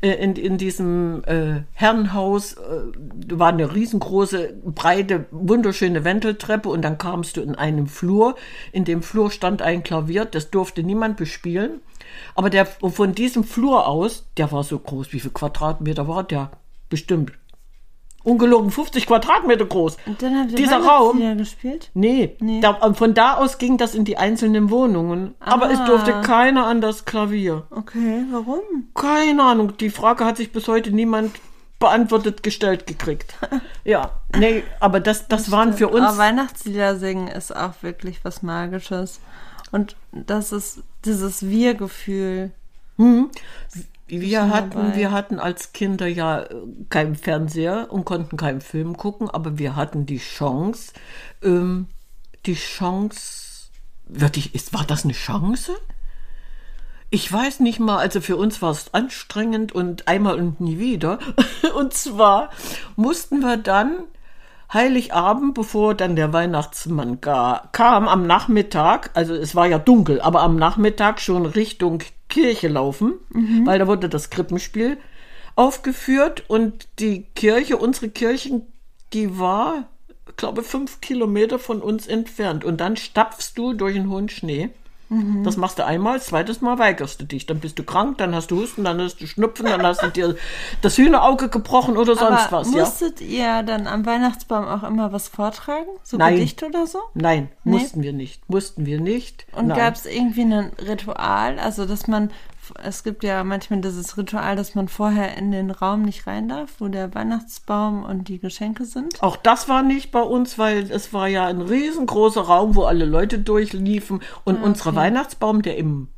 Äh, 0.00 0.12
in, 0.12 0.36
in 0.36 0.58
diesem 0.58 1.22
äh, 1.24 1.62
Herrenhaus 1.72 2.54
äh, 2.54 2.58
war 3.30 3.48
eine 3.48 3.74
riesengroße, 3.74 4.54
breite, 4.64 5.26
wunderschöne 5.30 6.04
Wendeltreppe 6.04 6.68
und 6.68 6.82
dann 6.82 6.98
kamst 6.98 7.36
du 7.36 7.40
in 7.40 7.54
einen 7.54 7.86
Flur. 7.86 8.36
In 8.72 8.84
dem 8.84 9.02
Flur 9.02 9.30
stand 9.30 9.62
ein 9.62 9.82
Klavier, 9.82 10.24
das 10.24 10.50
durfte 10.50 10.82
niemand 10.82 11.16
bespielen. 11.16 11.80
Aber 12.34 12.50
der 12.50 12.66
von 12.66 13.14
diesem 13.14 13.44
Flur 13.44 13.86
aus, 13.86 14.26
der 14.36 14.52
war 14.52 14.62
so 14.62 14.78
groß, 14.78 15.12
wie 15.12 15.20
viel 15.20 15.30
Quadratmeter 15.30 16.06
war 16.08 16.24
der? 16.24 16.50
Bestimmt 16.88 17.32
ungelogen 18.24 18.70
50 18.70 19.06
Quadratmeter 19.06 19.64
groß. 19.66 19.96
Und 20.06 20.20
dann 20.22 20.38
habt 20.40 20.50
ihr 20.50 20.56
Dieser 20.56 20.82
Raum. 20.84 21.20
Gespielt? 21.38 21.90
Nee, 21.94 22.36
Nee. 22.40 22.60
Da, 22.60 22.92
von 22.94 23.14
da 23.14 23.34
aus 23.34 23.58
ging 23.58 23.76
das 23.78 23.94
in 23.94 24.04
die 24.04 24.16
einzelnen 24.16 24.70
Wohnungen. 24.70 25.34
Aber 25.40 25.70
es 25.70 25.78
Ah. 25.78 25.86
durfte 25.86 26.20
keiner 26.22 26.66
an 26.66 26.80
das 26.80 27.04
Klavier. 27.04 27.64
Okay, 27.70 28.24
warum? 28.32 28.60
Keine 28.94 29.42
Ahnung. 29.42 29.76
Die 29.76 29.90
Frage 29.90 30.24
hat 30.24 30.38
sich 30.38 30.50
bis 30.52 30.66
heute 30.68 30.90
niemand 30.90 31.36
beantwortet 31.78 32.42
gestellt 32.42 32.86
gekriegt. 32.86 33.34
Ja, 33.86 34.12
nee, 34.34 34.62
aber 34.80 34.98
das, 34.98 35.28
das 35.28 35.50
waren 35.50 35.74
für 35.74 35.88
uns. 35.88 36.06
Aber 36.06 36.16
Weihnachtslieder 36.16 36.96
singen 36.96 37.28
ist 37.28 37.54
auch 37.54 37.74
wirklich 37.82 38.24
was 38.24 38.42
Magisches. 38.42 39.20
Und 39.72 39.94
das 40.12 40.52
ist 40.52 40.78
dieses 41.04 41.46
Wir-Gefühl. 41.50 42.52
Wir 44.06 44.50
hatten, 44.50 44.70
dabei. 44.70 44.96
wir 44.96 45.12
hatten 45.12 45.38
als 45.38 45.72
Kinder 45.72 46.06
ja 46.06 46.42
äh, 46.42 46.54
keinen 46.90 47.16
Fernseher 47.16 47.88
und 47.90 48.04
konnten 48.04 48.36
keinen 48.36 48.60
Film 48.60 48.96
gucken, 48.96 49.30
aber 49.30 49.58
wir 49.58 49.76
hatten 49.76 50.04
die 50.04 50.18
Chance, 50.18 50.92
ähm, 51.42 51.86
die 52.44 52.54
Chance, 52.54 53.70
wirklich, 54.06 54.54
ist, 54.54 54.74
war 54.74 54.84
das 54.84 55.04
eine 55.04 55.14
Chance? 55.14 55.72
Ich 57.08 57.32
weiß 57.32 57.60
nicht 57.60 57.80
mal, 57.80 57.98
also 57.98 58.20
für 58.20 58.36
uns 58.36 58.60
war 58.60 58.72
es 58.72 58.92
anstrengend 58.92 59.72
und 59.72 60.06
einmal 60.08 60.36
und 60.36 60.60
nie 60.60 60.78
wieder. 60.78 61.18
Und 61.74 61.94
zwar 61.94 62.50
mussten 62.96 63.40
wir 63.40 63.56
dann 63.56 64.04
Heiligabend, 64.72 65.54
bevor 65.54 65.94
dann 65.94 66.16
der 66.16 66.32
Weihnachtsmann 66.32 67.20
kam, 67.20 68.08
am 68.08 68.26
Nachmittag, 68.26 69.10
also 69.14 69.34
es 69.34 69.54
war 69.54 69.66
ja 69.66 69.78
dunkel, 69.78 70.20
aber 70.20 70.42
am 70.42 70.56
Nachmittag 70.56 71.20
schon 71.20 71.46
Richtung 71.46 72.02
Kirche 72.28 72.68
laufen, 72.68 73.14
weil 73.64 73.78
da 73.78 73.86
wurde 73.86 74.08
das 74.08 74.30
Krippenspiel 74.30 74.98
aufgeführt 75.56 76.44
und 76.48 76.88
die 76.98 77.26
Kirche, 77.34 77.76
unsere 77.76 78.08
Kirchen, 78.08 78.62
die 79.12 79.38
war, 79.38 79.88
glaube 80.36 80.62
fünf 80.62 81.00
Kilometer 81.00 81.58
von 81.58 81.80
uns 81.80 82.06
entfernt. 82.06 82.64
Und 82.64 82.80
dann 82.80 82.96
stapfst 82.96 83.52
du 83.54 83.72
durch 83.72 83.94
den 83.94 84.08
hohen 84.08 84.28
Schnee. 84.28 84.70
Das 85.44 85.56
machst 85.56 85.78
du 85.78 85.84
einmal, 85.84 86.20
zweites 86.20 86.60
Mal 86.60 86.78
weigerst 86.78 87.20
du 87.20 87.24
dich. 87.24 87.46
Dann 87.46 87.60
bist 87.60 87.78
du 87.78 87.84
krank, 87.84 88.18
dann 88.18 88.34
hast 88.34 88.50
du 88.50 88.56
Husten, 88.60 88.84
dann 88.84 89.00
hast 89.00 89.20
du 89.20 89.26
Schnupfen, 89.26 89.66
dann 89.66 89.82
hast 89.82 90.02
du 90.02 90.08
dir 90.08 90.36
das 90.82 90.96
Hühnerauge 90.98 91.48
gebrochen 91.48 91.96
oder 91.96 92.16
sonst 92.16 92.46
Aber 92.52 92.58
was. 92.60 92.72
Ja? 92.72 92.80
musstet 92.80 93.20
ihr 93.20 93.62
dann 93.62 93.86
am 93.86 94.04
Weihnachtsbaum 94.06 94.66
auch 94.66 94.82
immer 94.82 95.12
was 95.12 95.28
vortragen? 95.28 95.88
So 96.02 96.16
Nein. 96.16 96.34
Gedicht 96.34 96.62
oder 96.62 96.86
so? 96.86 96.98
Nein, 97.14 97.48
Nee. 97.64 97.78
mussten 97.78 98.02
wir 98.02 98.12
nicht. 98.12 98.48
Mussten 98.48 98.86
wir 98.86 99.00
nicht. 99.00 99.46
Und 99.52 99.68
gab 99.68 99.94
es 99.94 100.06
irgendwie 100.06 100.42
ein 100.42 100.70
Ritual? 100.86 101.58
Also, 101.58 101.84
dass 101.86 102.06
man, 102.08 102.30
es 102.82 103.04
gibt 103.04 103.24
ja 103.24 103.42
manchmal 103.44 103.80
dieses 103.80 104.16
Ritual, 104.16 104.56
dass 104.56 104.74
man 104.74 104.88
vorher 104.88 105.36
in 105.36 105.50
den 105.50 105.70
Raum 105.70 106.02
nicht 106.02 106.26
rein 106.26 106.48
darf, 106.48 106.74
wo 106.78 106.88
der 106.88 107.14
Weihnachtsbaum 107.14 108.04
und 108.04 108.28
die 108.28 108.38
Geschenke 108.38 108.84
sind. 108.84 109.22
Auch 109.22 109.36
das 109.36 109.68
war 109.68 109.82
nicht 109.82 110.10
bei 110.10 110.22
uns, 110.22 110.58
weil 110.58 110.90
es 110.90 111.12
war 111.12 111.28
ja 111.28 111.46
ein 111.46 111.60
riesengroßer 111.60 112.42
Raum, 112.42 112.74
wo 112.74 112.84
alle 112.84 113.04
Leute 113.04 113.38
durchliefen. 113.38 114.20
Und 114.44 114.62
unser 114.62 114.94
Weihnachtsbaum, 114.94 115.62
der 115.62 115.76
im 115.76 116.08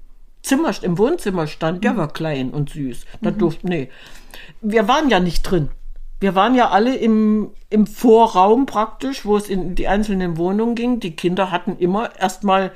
Zimmer, 0.42 0.70
im 0.82 0.96
Wohnzimmer 0.98 1.46
stand, 1.46 1.82
der 1.82 1.96
war 1.96 2.12
klein 2.12 2.50
und 2.50 2.70
süß. 2.70 3.04
Da 3.20 3.30
durften, 3.32 3.68
nee. 3.68 3.90
Wir 4.60 4.86
waren 4.86 5.10
ja 5.10 5.20
nicht 5.20 5.42
drin. 5.42 5.70
Wir 6.20 6.34
waren 6.34 6.54
ja 6.54 6.70
alle 6.70 6.96
im, 6.96 7.50
im 7.68 7.86
Vorraum 7.86 8.64
praktisch, 8.64 9.24
wo 9.24 9.36
es 9.36 9.48
in 9.48 9.74
die 9.74 9.88
einzelnen 9.88 10.36
Wohnungen 10.36 10.74
ging. 10.74 11.00
Die 11.00 11.16
Kinder 11.16 11.50
hatten 11.50 11.76
immer 11.78 12.18
erstmal 12.18 12.72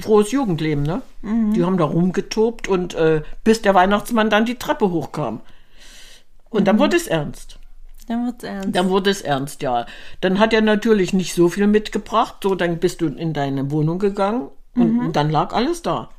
frohes 0.00 0.32
Jugendleben, 0.32 0.82
ne? 0.82 1.02
Die 1.22 1.64
haben 1.64 1.76
da 1.76 1.84
rumgetobt 1.84 2.68
und 2.68 2.94
äh, 2.94 3.22
bis 3.44 3.62
der 3.62 3.74
Weihnachtsmann 3.74 4.30
dann 4.30 4.44
die 4.44 4.56
Treppe 4.56 4.90
hochkam. 4.90 5.40
Und 6.50 6.66
dann 6.66 6.78
wurde 6.78 6.96
es 6.96 7.06
ernst. 7.06 7.58
Dann 8.08 8.26
wird's 8.26 8.42
ernst. 8.42 8.74
Dann 8.74 8.88
wurde 8.88 9.10
es 9.10 9.22
ernst, 9.22 9.62
ja. 9.62 9.86
Dann 10.20 10.38
hat 10.40 10.52
er 10.52 10.62
natürlich 10.62 11.12
nicht 11.12 11.34
so 11.34 11.48
viel 11.48 11.66
mitgebracht. 11.66 12.36
So, 12.42 12.54
dann 12.54 12.78
bist 12.78 13.00
du 13.00 13.06
in 13.06 13.32
deine 13.32 13.70
Wohnung 13.70 13.98
gegangen 13.98 14.48
und 14.74 15.12
dann 15.12 15.30
lag 15.30 15.52
alles 15.52 15.82
da. 15.82 16.10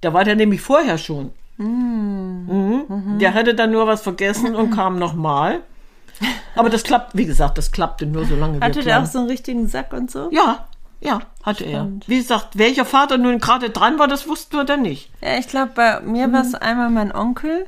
Da 0.00 0.12
war 0.12 0.24
der 0.24 0.36
nämlich 0.36 0.60
vorher 0.60 0.98
schon. 0.98 1.32
Mhm. 1.58 3.18
Der 3.20 3.34
hatte 3.34 3.54
dann 3.54 3.72
nur 3.72 3.86
was 3.86 4.02
vergessen 4.02 4.54
und 4.54 4.70
kam 4.70 4.98
nochmal. 4.98 5.60
Aber 6.54 6.70
das 6.70 6.82
klappt, 6.82 7.16
wie 7.16 7.26
gesagt, 7.26 7.58
das 7.58 7.70
klappte 7.70 8.06
nur 8.06 8.24
so 8.24 8.34
lange 8.34 8.60
Hatte 8.60 8.82
der 8.82 9.02
auch 9.02 9.06
so 9.06 9.18
einen 9.18 9.28
richtigen 9.28 9.68
Sack 9.68 9.92
und 9.92 10.10
so? 10.10 10.28
Ja, 10.32 10.67
ja, 11.00 11.20
hatte 11.42 11.68
Spannend. 11.68 12.04
er. 12.04 12.08
Wie 12.08 12.16
gesagt, 12.18 12.58
welcher 12.58 12.84
Vater 12.84 13.18
nun 13.18 13.38
gerade 13.38 13.70
dran 13.70 13.98
war, 13.98 14.08
das 14.08 14.26
wussten 14.28 14.56
wir 14.56 14.64
dann 14.64 14.82
nicht. 14.82 15.10
Ja, 15.22 15.38
ich 15.38 15.48
glaube, 15.48 15.72
bei 15.74 16.00
mir 16.00 16.28
Mhm. 16.28 16.32
war 16.32 16.40
es 16.42 16.54
einmal 16.54 16.90
mein 16.90 17.14
Onkel. 17.14 17.66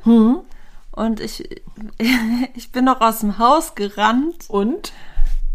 Und 0.93 1.21
ich, 1.21 1.49
ich 2.55 2.73
bin 2.73 2.85
noch 2.85 3.01
aus 3.01 3.21
dem 3.21 3.39
Haus 3.39 3.75
gerannt. 3.75 4.45
Und? 4.49 4.93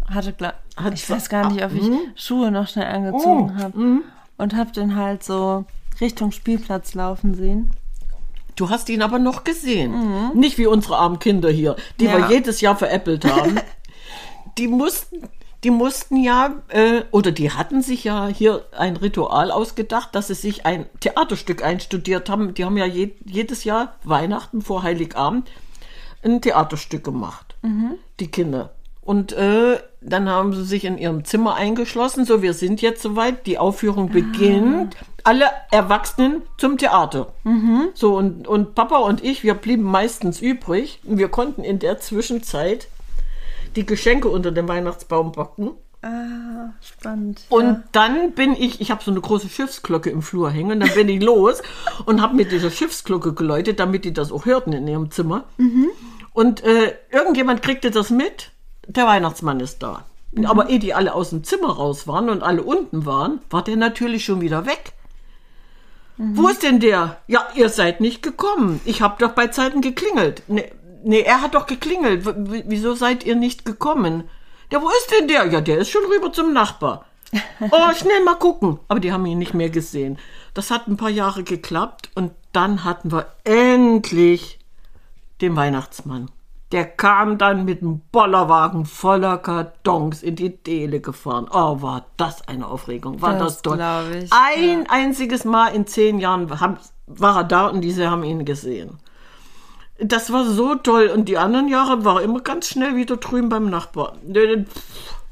Hatte, 0.08 0.32
glaub, 0.32 0.54
Hat 0.76 0.94
ich 0.94 1.08
weiß 1.10 1.28
gar 1.28 1.50
nicht, 1.52 1.64
ob 1.64 1.72
ich 1.74 1.82
Mhm. 1.82 1.98
Schuhe 2.14 2.50
noch 2.50 2.68
schnell 2.68 2.86
angezogen 2.86 3.56
habe. 3.62 4.02
Und 4.38 4.54
habe 4.54 4.72
den 4.72 4.96
halt 4.96 5.22
so 5.24 5.64
Richtung 6.00 6.30
Spielplatz 6.32 6.94
laufen 6.94 7.34
sehen. 7.34 7.70
Du 8.54 8.70
hast 8.70 8.88
ihn 8.88 9.02
aber 9.02 9.18
noch 9.18 9.44
gesehen. 9.44 10.30
Nicht 10.34 10.56
wie 10.58 10.66
unsere 10.66 10.96
armen 10.96 11.18
Kinder 11.18 11.50
hier, 11.50 11.76
die 12.00 12.06
Ja. 12.06 12.16
wir 12.16 12.30
jedes 12.30 12.60
Jahr 12.62 12.76
veräppelt 12.76 13.24
haben. 13.26 13.60
die 14.58 14.68
mussten, 14.68 15.28
die 15.64 15.70
mussten 15.70 16.16
ja, 16.16 16.62
äh, 16.68 17.02
oder 17.10 17.32
die 17.32 17.50
hatten 17.50 17.82
sich 17.82 18.04
ja 18.04 18.26
hier 18.26 18.64
ein 18.72 18.96
Ritual 18.96 19.50
ausgedacht, 19.50 20.14
dass 20.14 20.28
sie 20.28 20.34
sich 20.34 20.66
ein 20.66 20.86
Theaterstück 21.00 21.64
einstudiert 21.64 22.28
haben. 22.28 22.54
Die 22.54 22.64
haben 22.64 22.76
ja 22.76 22.86
je, 22.86 23.12
jedes 23.24 23.64
Jahr 23.64 23.94
Weihnachten 24.04 24.62
vor 24.62 24.82
Heiligabend 24.82 25.50
ein 26.22 26.40
Theaterstück 26.40 27.04
gemacht, 27.04 27.54
die 28.20 28.28
Kinder. 28.28 28.72
Und 29.02 29.32
äh, 29.32 29.78
dann 30.00 30.28
haben 30.28 30.52
sie 30.52 30.64
sich 30.64 30.84
in 30.84 30.98
ihrem 30.98 31.24
Zimmer 31.24 31.54
eingeschlossen. 31.54 32.24
So, 32.24 32.42
wir 32.42 32.54
sind 32.54 32.82
jetzt 32.82 33.02
soweit. 33.02 33.46
Die 33.46 33.56
Aufführung 33.56 34.08
beginnt. 34.10 34.96
Alle 35.22 35.46
Erwachsenen 35.70 36.42
zum 36.58 36.76
Theater. 36.76 37.32
So, 37.94 38.16
und, 38.16 38.48
und 38.48 38.74
Papa 38.74 38.98
und 38.98 39.22
ich, 39.22 39.44
wir 39.44 39.54
blieben 39.54 39.84
meistens 39.84 40.40
übrig. 40.40 41.00
Wir 41.04 41.28
konnten 41.28 41.62
in 41.62 41.78
der 41.78 41.98
Zwischenzeit 42.00 42.88
die 43.76 43.86
Geschenke 43.86 44.28
unter 44.28 44.52
dem 44.52 44.68
Weihnachtsbaum 44.68 45.32
backen. 45.32 45.72
Ah, 46.02 46.72
spannend. 46.80 47.42
Und 47.48 47.82
dann 47.92 48.32
bin 48.32 48.52
ich, 48.52 48.80
ich 48.80 48.90
habe 48.90 49.02
so 49.02 49.10
eine 49.10 49.20
große 49.20 49.48
Schiffsglocke 49.48 50.10
im 50.10 50.22
Flur 50.22 50.50
hängen, 50.50 50.80
dann 50.80 50.92
bin 50.94 51.08
ich 51.08 51.22
los 51.22 51.62
und 52.06 52.20
habe 52.22 52.36
mit 52.36 52.52
dieser 52.52 52.70
Schiffsglocke 52.70 53.32
geläutet, 53.32 53.80
damit 53.80 54.04
die 54.04 54.12
das 54.12 54.30
auch 54.30 54.46
hörten 54.46 54.72
in 54.72 54.86
ihrem 54.86 55.10
Zimmer. 55.10 55.44
Und 56.32 56.62
äh, 56.64 56.94
irgendjemand 57.10 57.62
kriegte 57.62 57.90
das 57.90 58.10
mit, 58.10 58.50
der 58.86 59.06
Weihnachtsmann 59.06 59.60
ist 59.60 59.82
da. 59.82 60.04
Aber 60.44 60.68
ehe 60.68 60.78
die 60.78 60.92
alle 60.92 61.14
aus 61.14 61.30
dem 61.30 61.44
Zimmer 61.44 61.70
raus 61.70 62.06
waren 62.06 62.28
und 62.28 62.42
alle 62.42 62.62
unten 62.62 63.06
waren, 63.06 63.40
war 63.48 63.64
der 63.64 63.76
natürlich 63.76 64.24
schon 64.24 64.42
wieder 64.42 64.66
weg. 64.66 64.92
Wo 66.18 66.48
ist 66.48 66.62
denn 66.62 66.80
der? 66.80 67.18
Ja, 67.26 67.46
ihr 67.54 67.68
seid 67.68 68.00
nicht 68.00 68.22
gekommen. 68.22 68.80
Ich 68.84 69.02
habe 69.02 69.16
doch 69.18 69.32
bei 69.32 69.48
Zeiten 69.48 69.82
geklingelt. 69.82 70.42
Nee, 70.48 70.70
nee, 71.06 71.20
er 71.22 71.40
hat 71.40 71.54
doch 71.54 71.66
geklingelt. 71.66 72.24
W 72.26 72.62
wieso 72.66 72.94
seid 72.94 73.24
ihr 73.24 73.36
nicht 73.36 73.64
gekommen? 73.64 74.28
Ja, 74.70 74.82
wo 74.82 74.88
ist 74.88 75.10
denn 75.18 75.28
der? 75.28 75.46
Ja, 75.46 75.60
der 75.60 75.78
ist 75.78 75.90
schon 75.90 76.04
rüber 76.04 76.32
zum 76.32 76.52
Nachbar. 76.52 77.04
Oh, 77.70 77.92
schnell 77.94 78.22
mal 78.24 78.36
gucken. 78.36 78.78
Aber 78.88 79.00
die 79.00 79.12
haben 79.12 79.26
ihn 79.26 79.38
nicht 79.38 79.54
mehr 79.54 79.70
gesehen. 79.70 80.18
Das 80.54 80.70
hat 80.70 80.86
ein 80.86 80.96
paar 80.96 81.10
Jahre 81.10 81.42
geklappt 81.42 82.10
und 82.14 82.32
dann 82.52 82.84
hatten 82.84 83.10
wir 83.10 83.26
endlich 83.44 84.58
den 85.40 85.56
Weihnachtsmann. 85.56 86.30
Der 86.72 86.84
kam 86.84 87.36
dann 87.38 87.64
mit 87.64 87.82
einem 87.82 88.00
Bollerwagen 88.12 88.86
voller 88.86 89.38
Kartons 89.38 90.22
in 90.22 90.34
die 90.36 90.56
Dele 90.56 91.00
gefahren. 91.00 91.48
Oh, 91.50 91.80
war 91.82 92.06
das 92.16 92.46
eine 92.48 92.66
Aufregung. 92.66 93.20
War 93.22 93.38
das, 93.38 93.62
Das 93.62 93.78
toll. 93.78 94.22
ich, 94.22 94.32
Ein 94.32 94.88
einziges 94.88 95.44
Mal 95.44 95.68
in 95.68 95.86
zehn 95.86 96.18
Jahren 96.18 96.50
war 97.06 97.36
er 97.36 97.44
da 97.44 97.66
und 97.68 97.82
diese 97.82 98.10
haben 98.10 98.24
ihn 98.24 98.44
gesehen. 98.44 98.98
Das 99.98 100.32
war 100.32 100.44
so 100.44 100.74
toll. 100.74 101.08
Und 101.08 101.26
die 101.28 101.38
anderen 101.38 101.68
Jahre 101.68 102.04
war 102.04 102.16
er 102.20 102.22
immer 102.24 102.40
ganz 102.40 102.68
schnell 102.68 102.96
wieder 102.96 103.16
drüben 103.16 103.48
beim 103.48 103.70
Nachbarn. 103.70 104.18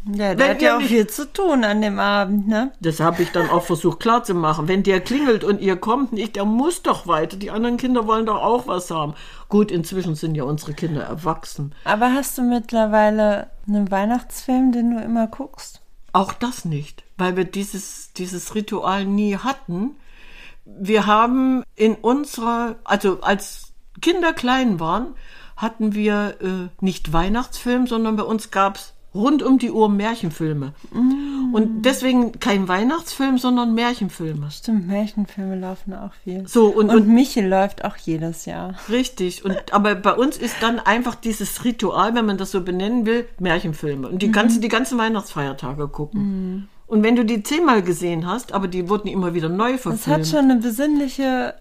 Ja, 0.06 0.35
der 0.35 0.38
Wenn 0.38 0.50
hat 0.50 0.62
ja 0.62 0.75
auch 0.76 0.80
nicht- 0.80 0.88
viel 0.88 1.06
zu 1.06 1.33
tun 1.33 1.64
an 1.64 1.80
dem 1.80 1.99
Abend, 1.99 2.47
ne? 2.47 2.73
Das 2.80 3.00
habe 3.00 3.23
ich 3.23 3.33
dann 3.33 3.49
auch 3.49 3.64
versucht 3.64 4.00
klarzumachen. 4.00 4.68
Wenn 4.68 4.83
der 4.83 5.00
klingelt 5.00 5.44
und 5.44 5.62
ihr 5.62 5.76
kommt 5.76 6.12
nicht, 6.12 6.37
der 6.37 6.44
muss 6.44 6.83
doch 6.83 7.06
weiter. 7.06 7.38
Die 7.38 7.50
anderen 7.50 7.78
Kinder 7.78 8.06
wollen 8.06 8.26
doch 8.26 8.42
auch 8.42 8.66
was 8.66 8.90
haben. 8.90 9.14
Gut, 9.49 9.71
inzwischen 9.71 10.14
sind 10.14 10.35
ja 10.35 10.44
unsere 10.44 10.75
Kinder 10.75 11.02
erwachsen. 11.04 11.75
Aber 11.85 12.12
hast 12.12 12.37
du 12.37 12.42
mittlerweile 12.42 13.49
einen 13.66 13.90
Weihnachtsfilm, 13.90 14.73
den 14.73 14.94
du 14.94 15.02
immer 15.02 15.26
guckst? 15.26 15.80
Auch 16.12 16.35
das 16.35 16.66
nicht, 16.66 17.02
weil 17.16 17.37
wir 17.37 17.44
dieses, 17.44 18.12
dieses 18.12 18.54
Ritual 18.54 19.06
nie 19.06 19.37
hatten. 19.38 19.97
Wir 20.66 21.06
haben 21.06 21.62
in 21.76 21.94
unserer, 21.94 22.76
also 22.85 23.21
als 23.23 23.63
Kinder 24.05 24.33
klein 24.35 24.79
waren, 24.81 25.07
hatten 25.57 25.95
wir 25.95 26.35
äh, 26.43 26.69
nicht 26.85 27.13
Weihnachtsfilm, 27.13 27.87
sondern 27.87 28.17
bei 28.17 28.23
uns 28.25 28.51
gab's 28.51 28.93
rund 29.15 29.43
um 29.45 29.59
die 29.59 29.71
Uhr 29.71 29.89
Märchenfilme. 29.89 30.73
Mm. 30.93 31.55
Und 31.55 31.83
deswegen 31.83 32.33
kein 32.41 32.67
Weihnachtsfilm, 32.67 33.39
sondern 33.39 33.73
Märchenfilme. 33.73 34.51
Stimmt, 34.51 34.89
Märchenfilme 34.89 35.57
laufen 35.57 35.95
auch 35.95 36.13
viel. 36.25 36.49
So, 36.49 36.67
und- 36.67 36.91
und 36.91 36.97
und- 37.03 37.09
Michel 37.09 37.47
läuft 37.47 37.85
auch 37.85 37.97
jedes 37.97 38.45
Jahr. 38.45 38.75
Richtig. 38.91 39.45
Und, 39.45 39.57
aber 39.73 39.95
bei 39.95 40.13
uns 40.15 40.37
ist 40.37 40.57
dann 40.61 40.81
einfach 40.81 41.15
dieses 41.15 41.65
Ritual, 41.65 42.15
wenn 42.17 42.27
man 42.27 42.39
das 42.39 42.51
so 42.51 42.61
benennen 42.63 43.07
will, 43.07 43.27
Märchenfilme. 43.39 44.09
Und 44.09 44.21
die 44.23 44.29
Mhm. 44.29 44.33
ganzen, 44.33 44.61
die 44.61 44.69
ganzen 44.69 44.99
Weihnachtsfeiertage 44.99 45.87
gucken. 45.89 46.69
Und 46.89 47.03
wenn 47.05 47.15
du 47.17 47.25
die 47.25 47.43
zehnmal 47.45 47.83
gesehen 47.83 48.27
hast, 48.27 48.53
aber 48.53 48.67
die 48.67 48.89
wurden 48.89 49.07
immer 49.09 49.33
wieder 49.33 49.49
neu 49.49 49.75
Es 49.75 49.83
verfilmt. 49.83 50.07
hat 50.19 50.27
schon 50.27 50.51
eine 50.51 50.57
besinnliche, 50.57 51.55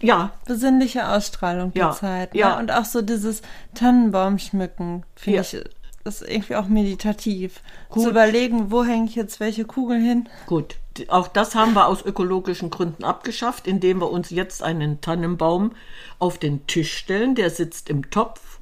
ja, 0.00 0.32
besinnliche 0.46 1.08
Ausstrahlung, 1.08 1.72
die 1.72 1.78
Ja, 1.78 1.92
Zeit. 1.92 2.34
Ne? 2.34 2.40
ja. 2.40 2.58
Und 2.58 2.72
auch 2.72 2.84
so 2.84 3.02
dieses 3.02 3.42
Tannenbaum 3.74 4.38
schmücken, 4.38 5.04
finde 5.14 5.36
Ja. 5.36 5.42
ich, 5.42 5.56
ist 6.04 6.22
irgendwie 6.22 6.56
auch 6.56 6.66
meditativ. 6.68 7.60
Gut. 7.90 8.02
Zu 8.04 8.10
überlegen, 8.10 8.70
wo 8.70 8.84
hänge 8.84 9.06
ich 9.06 9.14
jetzt 9.14 9.40
welche 9.40 9.64
Kugel 9.64 10.00
hin? 10.00 10.28
gut. 10.46 10.76
Auch 11.06 11.28
das 11.28 11.54
haben 11.54 11.74
wir 11.74 11.86
aus 11.86 12.04
ökologischen 12.04 12.70
Gründen 12.70 13.04
abgeschafft, 13.04 13.68
indem 13.68 14.00
wir 14.00 14.10
uns 14.10 14.30
jetzt 14.30 14.64
einen 14.64 15.00
Tannenbaum 15.00 15.70
auf 16.18 16.38
den 16.38 16.66
Tisch 16.66 16.92
stellen. 16.96 17.36
Der 17.36 17.50
sitzt 17.50 17.88
im 17.88 18.10
Topf. 18.10 18.58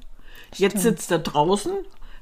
Jetzt 0.53 0.83
sitzt 0.83 1.09
er 1.09 1.17
draußen. 1.17 1.71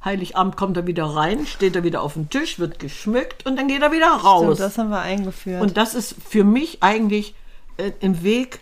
Heiligabend 0.05 0.55
kommt 0.55 0.77
er 0.77 0.87
wieder 0.87 1.03
rein, 1.03 1.45
steht 1.45 1.75
er 1.75 1.83
wieder 1.83 2.01
auf 2.01 2.13
dem 2.13 2.29
Tisch, 2.29 2.59
wird 2.59 2.79
geschmückt 2.79 3.45
und 3.45 3.57
dann 3.57 3.67
geht 3.67 3.81
er 3.81 3.91
wieder 3.91 4.07
raus. 4.07 4.43
Stimmt, 4.43 4.59
das 4.61 4.77
haben 4.77 4.89
wir 4.89 5.01
eingeführt. 5.01 5.61
Und 5.61 5.75
das 5.75 5.95
ist 5.95 6.15
für 6.25 6.45
mich 6.45 6.81
eigentlich 6.81 7.35
äh, 7.75 7.91
ein 8.01 8.23
Weg 8.23 8.61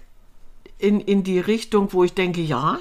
in, 0.84 1.00
in 1.00 1.24
die 1.24 1.40
Richtung, 1.40 1.94
wo 1.94 2.04
ich 2.04 2.13
denke, 2.13 2.42
ja, 2.42 2.80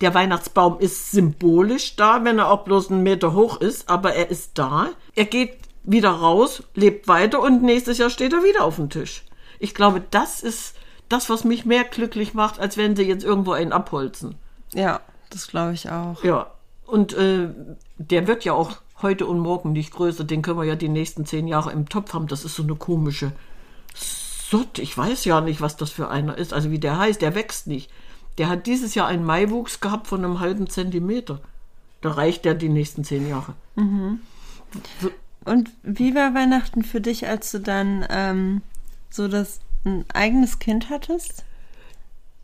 der 0.00 0.14
Weihnachtsbaum 0.14 0.80
ist 0.80 1.10
symbolisch 1.12 1.94
da, 1.94 2.24
wenn 2.24 2.38
er 2.38 2.50
auch 2.50 2.64
bloß 2.64 2.90
einen 2.90 3.02
Meter 3.02 3.34
hoch 3.34 3.60
ist, 3.60 3.88
aber 3.88 4.14
er 4.14 4.30
ist 4.30 4.52
da. 4.58 4.88
Er 5.14 5.26
geht 5.26 5.58
wieder 5.84 6.10
raus, 6.10 6.62
lebt 6.74 7.06
weiter 7.06 7.40
und 7.40 7.62
nächstes 7.62 7.98
Jahr 7.98 8.08
steht 8.08 8.32
er 8.32 8.42
wieder 8.42 8.64
auf 8.64 8.76
dem 8.76 8.88
Tisch. 8.88 9.24
Ich 9.58 9.74
glaube, 9.74 10.02
das 10.10 10.40
ist 10.40 10.74
das, 11.10 11.28
was 11.28 11.44
mich 11.44 11.66
mehr 11.66 11.84
glücklich 11.84 12.32
macht, 12.32 12.58
als 12.58 12.78
wenn 12.78 12.96
sie 12.96 13.02
jetzt 13.02 13.24
irgendwo 13.24 13.52
einen 13.52 13.72
abholzen. 13.72 14.36
ja, 14.72 15.00
das 15.28 15.48
glaube 15.48 15.74
ich 15.74 15.90
auch. 15.90 16.24
Ja, 16.24 16.50
und 16.86 17.12
äh, 17.12 17.48
der 17.98 18.26
wird 18.26 18.44
ja 18.44 18.54
auch 18.54 18.72
heute 19.02 19.26
und 19.26 19.38
morgen 19.38 19.72
nicht 19.72 19.92
größer. 19.92 20.24
Den 20.24 20.42
können 20.42 20.58
wir 20.58 20.64
ja 20.64 20.76
die 20.76 20.88
nächsten 20.88 21.26
zehn 21.26 21.46
Jahre 21.46 21.72
im 21.72 21.88
Topf 21.88 22.14
haben. 22.14 22.26
Das 22.26 22.44
ist 22.44 22.54
so 22.54 22.62
eine 22.62 22.76
komische 22.76 23.32
Sott. 24.50 24.78
Ich 24.78 24.96
weiß 24.96 25.24
ja 25.24 25.40
nicht, 25.40 25.60
was 25.60 25.76
das 25.76 25.90
für 25.90 26.08
einer 26.08 26.36
ist. 26.36 26.52
Also 26.52 26.70
wie 26.70 26.78
der 26.78 26.98
heißt, 26.98 27.22
der 27.22 27.34
wächst 27.34 27.66
nicht. 27.66 27.90
Der 28.38 28.48
hat 28.48 28.66
dieses 28.66 28.94
Jahr 28.94 29.06
einen 29.06 29.24
Maiwuchs 29.24 29.80
gehabt 29.80 30.06
von 30.06 30.24
einem 30.24 30.40
halben 30.40 30.68
Zentimeter. 30.68 31.40
Da 32.00 32.12
reicht 32.12 32.44
der 32.44 32.54
die 32.54 32.68
nächsten 32.68 33.04
zehn 33.04 33.28
Jahre. 33.28 33.54
Und 35.44 35.70
wie 35.82 36.14
war 36.14 36.34
Weihnachten 36.34 36.82
für 36.82 37.00
dich, 37.00 37.26
als 37.26 37.50
du 37.52 37.60
dann 37.60 38.06
ähm, 38.10 38.62
so 39.10 39.28
das 39.28 39.60
ein 39.84 40.04
eigenes 40.12 40.58
Kind 40.58 40.90
hattest? 40.90 41.44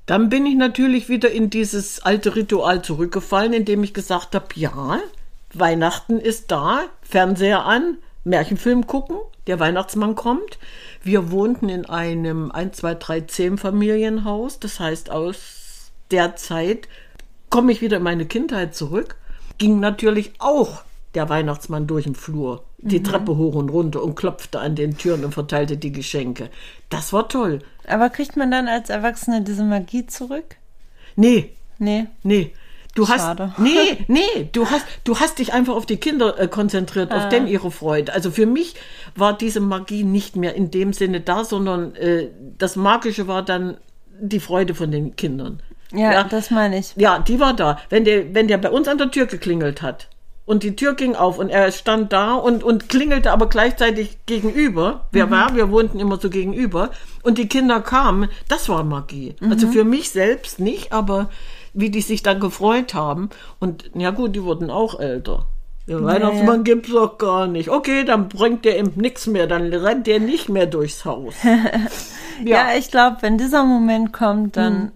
Dann 0.06 0.28
bin 0.28 0.46
ich 0.46 0.56
natürlich 0.56 1.08
wieder 1.08 1.30
in 1.30 1.50
dieses 1.50 2.02
alte 2.02 2.34
Ritual 2.34 2.82
zurückgefallen, 2.82 3.52
indem 3.52 3.84
ich 3.84 3.94
gesagt 3.94 4.34
habe, 4.34 4.46
ja, 4.54 4.98
Weihnachten 5.52 6.18
ist 6.18 6.50
da, 6.50 6.84
Fernseher 7.02 7.64
an, 7.64 7.98
Märchenfilm 8.24 8.86
gucken, 8.86 9.16
der 9.46 9.60
Weihnachtsmann 9.60 10.14
kommt. 10.14 10.58
Wir 11.02 11.30
wohnten 11.30 11.68
in 11.68 11.86
einem 11.86 12.50
1, 12.50 12.76
2, 12.78 12.94
3, 12.94 13.20
10 13.22 13.58
Familienhaus. 13.58 14.58
Das 14.58 14.80
heißt, 14.80 15.10
aus 15.10 15.92
der 16.10 16.36
Zeit 16.36 16.88
komme 17.48 17.72
ich 17.72 17.80
wieder 17.80 17.98
in 17.98 18.02
meine 18.02 18.26
Kindheit 18.26 18.74
zurück. 18.74 19.16
Ging 19.58 19.80
natürlich 19.80 20.32
auch 20.38 20.82
der 21.14 21.28
Weihnachtsmann 21.28 21.86
durch 21.86 22.04
den 22.04 22.14
Flur, 22.14 22.64
die 22.78 23.02
Treppe 23.02 23.36
hoch 23.36 23.56
und 23.56 23.68
runter 23.68 24.02
und 24.02 24.14
klopfte 24.14 24.60
an 24.60 24.76
den 24.76 24.96
Türen 24.96 25.24
und 25.24 25.32
verteilte 25.32 25.76
die 25.76 25.90
Geschenke. 25.90 26.50
Das 26.88 27.12
war 27.12 27.28
toll. 27.28 27.60
Aber 27.88 28.10
kriegt 28.10 28.36
man 28.36 28.50
dann 28.50 28.68
als 28.68 28.90
Erwachsene 28.90 29.42
diese 29.42 29.64
Magie 29.64 30.06
zurück? 30.06 30.56
Nee, 31.16 31.50
Nee. 31.80 32.06
Nee. 32.22 32.52
Du 32.94 33.06
Schade. 33.06 33.50
hast, 33.52 33.58
nee, 33.62 34.04
nee, 34.08 34.48
du 34.52 34.66
hast, 34.68 34.84
du 35.04 35.18
hast 35.20 35.38
dich 35.38 35.52
einfach 35.52 35.74
auf 35.74 35.86
die 35.86 35.98
Kinder 35.98 36.38
äh, 36.38 36.48
konzentriert, 36.48 37.12
auf 37.12 37.28
denn 37.28 37.46
ihre 37.46 37.70
Freude. 37.70 38.12
Also 38.12 38.30
für 38.30 38.46
mich 38.46 38.74
war 39.14 39.36
diese 39.36 39.60
Magie 39.60 40.02
nicht 40.02 40.34
mehr 40.36 40.54
in 40.54 40.70
dem 40.70 40.92
Sinne 40.92 41.20
da, 41.20 41.44
sondern 41.44 41.94
äh, 41.94 42.28
das 42.58 42.74
Magische 42.76 43.28
war 43.28 43.42
dann 43.42 43.76
die 44.20 44.40
Freude 44.40 44.74
von 44.74 44.90
den 44.90 45.14
Kindern. 45.16 45.62
Ja, 45.92 46.12
Ja. 46.12 46.24
das 46.24 46.50
meine 46.50 46.78
ich. 46.78 46.92
Ja, 46.96 47.18
die 47.20 47.38
war 47.40 47.54
da. 47.54 47.78
Wenn 47.90 48.04
der, 48.04 48.34
wenn 48.34 48.48
der 48.48 48.58
bei 48.58 48.70
uns 48.70 48.88
an 48.88 48.98
der 48.98 49.10
Tür 49.10 49.26
geklingelt 49.26 49.82
hat 49.82 50.08
und 50.44 50.62
die 50.64 50.74
Tür 50.76 50.94
ging 50.94 51.14
auf 51.14 51.38
und 51.38 51.48
er 51.48 51.70
stand 51.72 52.12
da 52.12 52.34
und, 52.34 52.64
und 52.64 52.88
klingelte 52.88 53.30
aber 53.30 53.48
gleichzeitig 53.48 54.18
gegenüber, 54.26 55.06
wer 55.12 55.30
war, 55.30 55.54
wir 55.54 55.70
wohnten 55.70 56.00
immer 56.00 56.18
so 56.20 56.28
gegenüber 56.28 56.90
und 57.22 57.38
die 57.38 57.46
Kinder 57.48 57.80
kamen, 57.80 58.28
das 58.48 58.68
war 58.68 58.82
Magie. 58.84 59.36
Also 59.48 59.68
für 59.68 59.84
mich 59.84 60.10
selbst 60.10 60.58
nicht, 60.58 60.92
aber 60.92 61.30
wie 61.72 61.90
die 61.90 62.00
sich 62.00 62.22
dann 62.22 62.40
gefreut 62.40 62.94
haben 62.94 63.30
und 63.58 63.90
ja 63.94 64.10
gut, 64.10 64.34
die 64.34 64.42
wurden 64.42 64.70
auch 64.70 64.98
älter. 64.98 65.46
Der 65.88 66.04
Weihnachtsmann 66.04 66.62
gibt's 66.62 66.90
doch 66.90 67.18
gar 67.18 67.46
nicht. 67.48 67.68
Okay, 67.68 68.04
dann 68.04 68.28
bringt 68.28 68.64
der 68.64 68.78
ihm 68.78 68.92
nichts 68.94 69.26
mehr, 69.26 69.46
dann 69.48 69.72
rennt 69.72 70.06
der 70.06 70.20
nicht 70.20 70.48
mehr 70.48 70.66
durchs 70.66 71.04
Haus. 71.04 71.34
Ja, 72.44 72.68
ich 72.74 72.90
glaube, 72.90 73.18
wenn 73.20 73.36
dieser 73.36 73.64
Moment 73.64 74.12
kommt, 74.14 74.56
dann 74.56 74.92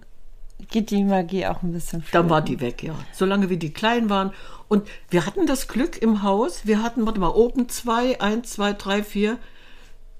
geht 0.71 0.91
die 0.91 1.05
Magie 1.05 1.47
auch 1.47 1.63
ein 1.63 1.73
bisschen 1.73 2.01
Dann 2.01 2.09
flöten. 2.09 2.31
war 2.31 2.41
die 2.41 2.61
weg, 2.61 2.83
ja. 2.83 2.95
Solange 3.13 3.51
wie 3.51 3.59
die 3.59 3.73
klein 3.73 4.09
waren. 4.09 4.33
Und 4.69 4.89
wir 5.11 5.27
hatten 5.27 5.47
das 5.47 5.69
Glück 5.69 6.01
im 6.01 6.23
Haus. 6.23 6.63
Wir 6.65 6.83
hatten, 6.83 7.05
warte 7.05 7.21
mal, 7.21 7.29
oben 7.29 7.69
zwei, 7.69 8.19
eins, 8.21 8.53
zwei, 8.53 8.73
drei, 8.73 9.03
vier, 9.03 9.37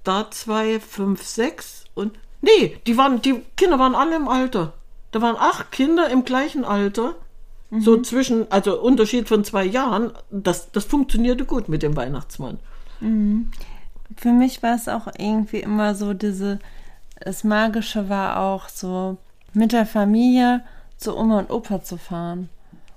da 0.03 0.31
zwei, 0.31 0.81
fünf, 0.81 1.23
sechs 1.23 1.85
und. 1.95 2.13
Nee, 2.43 2.77
die 2.87 2.99
waren, 2.99 3.23
die 3.23 3.41
Kinder 3.57 3.79
waren 3.79 3.95
alle 3.95 4.17
im 4.17 4.29
Alter. 4.29 4.75
Da 5.15 5.23
waren 5.23 5.37
acht 5.37 5.71
Kinder 5.71 6.11
im 6.11 6.25
gleichen 6.25 6.65
Alter. 6.65 7.15
So 7.77 8.01
zwischen, 8.03 8.51
also 8.51 8.81
Unterschied 8.81 9.29
von 9.29 9.45
zwei 9.45 9.65
Jahren. 9.65 10.13
Das, 10.31 10.73
das 10.73 10.85
funktionierte 10.85 11.45
gut 11.45 11.69
mit 11.69 11.83
dem 11.83 11.97
Weihnachtsmann. 11.97 12.59
Für 14.17 14.33
mich 14.33 14.63
war 14.63 14.75
es 14.75 14.89
auch 14.89 15.07
irgendwie 15.17 15.61
immer 15.61 15.95
so 15.95 16.15
diese, 16.15 16.59
das 17.21 17.45
Magische 17.45 18.09
war 18.09 18.39
auch 18.41 18.69
so 18.69 19.19
mit 19.53 19.73
der 19.73 19.87
Familie 19.87 20.63
zu 20.97 21.17
Oma 21.17 21.39
und 21.39 21.51
Opa 21.51 21.83
zu 21.83 21.97
fahren 21.97 22.49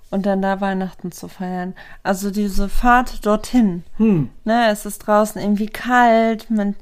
und 0.09 0.25
dann 0.25 0.41
da 0.41 0.59
Weihnachten 0.59 1.11
zu 1.11 1.27
feiern. 1.27 1.75
Also 2.01 2.31
diese 2.31 2.67
Fahrt 2.67 3.25
dorthin. 3.25 3.83
Hm. 3.97 4.29
Ne, 4.43 4.69
es 4.71 4.87
ist 4.87 4.99
draußen 4.99 5.39
irgendwie 5.39 5.67
kalt, 5.67 6.49
man 6.49 6.75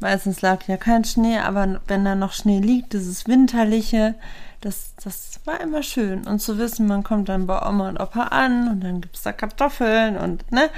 meistens 0.00 0.42
lag 0.42 0.66
ja 0.66 0.76
kein 0.76 1.04
Schnee, 1.04 1.38
aber 1.38 1.80
wenn 1.86 2.04
da 2.04 2.14
noch 2.14 2.32
Schnee 2.32 2.58
liegt, 2.58 2.92
dieses 2.92 3.26
winterliche, 3.26 4.14
das, 4.62 4.94
das 5.02 5.40
war 5.44 5.60
immer 5.60 5.82
schön. 5.82 6.26
Und 6.26 6.40
zu 6.40 6.56
wissen, 6.58 6.86
man 6.86 7.02
kommt 7.02 7.28
dann 7.28 7.46
bei 7.46 7.60
Oma 7.68 7.88
und 7.90 8.00
Opa 8.00 8.24
an 8.28 8.68
und 8.68 8.80
dann 8.80 9.00
gibt's 9.02 9.22
da 9.22 9.32
Kartoffeln 9.32 10.16
und 10.16 10.50
ne, 10.50 10.70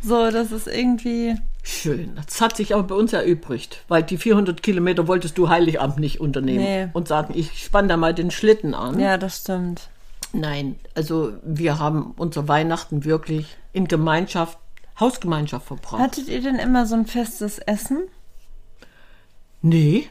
so, 0.00 0.30
das 0.30 0.52
ist 0.52 0.68
irgendwie 0.68 1.36
Schön. 1.62 2.16
Das 2.16 2.40
hat 2.40 2.56
sich 2.56 2.72
aber 2.74 2.84
bei 2.84 2.94
uns 2.94 3.12
erübrigt, 3.12 3.84
weil 3.88 4.02
die 4.02 4.16
400 4.16 4.62
Kilometer 4.62 5.06
wolltest 5.08 5.36
du 5.36 5.50
Heiligabend 5.50 5.98
nicht 5.98 6.18
unternehmen 6.18 6.64
Nee. 6.64 6.88
und 6.94 7.06
sagen, 7.06 7.34
ich 7.36 7.62
spann 7.62 7.86
da 7.86 7.98
mal 7.98 8.14
den 8.14 8.30
Schlitten 8.30 8.72
an. 8.74 8.98
Ja, 8.98 9.18
das 9.18 9.38
stimmt. 9.40 9.90
Nein, 10.32 10.76
also 10.94 11.34
wir 11.42 11.78
haben 11.78 12.14
unser 12.16 12.48
Weihnachten 12.48 13.04
wirklich 13.04 13.56
in 13.74 13.88
Gemeinschaft, 13.88 14.58
Hausgemeinschaft 14.98 15.66
verbracht. 15.66 16.00
Hattet 16.00 16.28
ihr 16.28 16.40
denn 16.40 16.56
immer 16.56 16.86
so 16.86 16.94
ein 16.94 17.06
festes 17.06 17.58
Essen? 17.58 18.04
nee, 19.62 20.08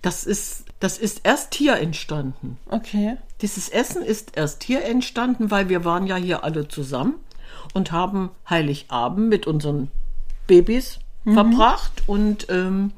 das 0.00 0.24
ist, 0.24 0.64
das 0.82 0.98
ist 0.98 1.20
erst 1.22 1.54
hier 1.54 1.76
entstanden. 1.76 2.58
Okay. 2.68 3.16
Dieses 3.40 3.68
Essen 3.68 4.02
ist 4.02 4.36
erst 4.36 4.64
hier 4.64 4.84
entstanden, 4.84 5.52
weil 5.52 5.68
wir 5.68 5.84
waren 5.84 6.08
ja 6.08 6.16
hier 6.16 6.42
alle 6.42 6.66
zusammen 6.66 7.14
und 7.72 7.92
haben 7.92 8.30
Heiligabend 8.50 9.28
mit 9.28 9.46
unseren 9.46 9.92
Babys 10.48 10.98
verbracht 11.24 12.02
und 12.08 12.48
ähm, 12.50 12.90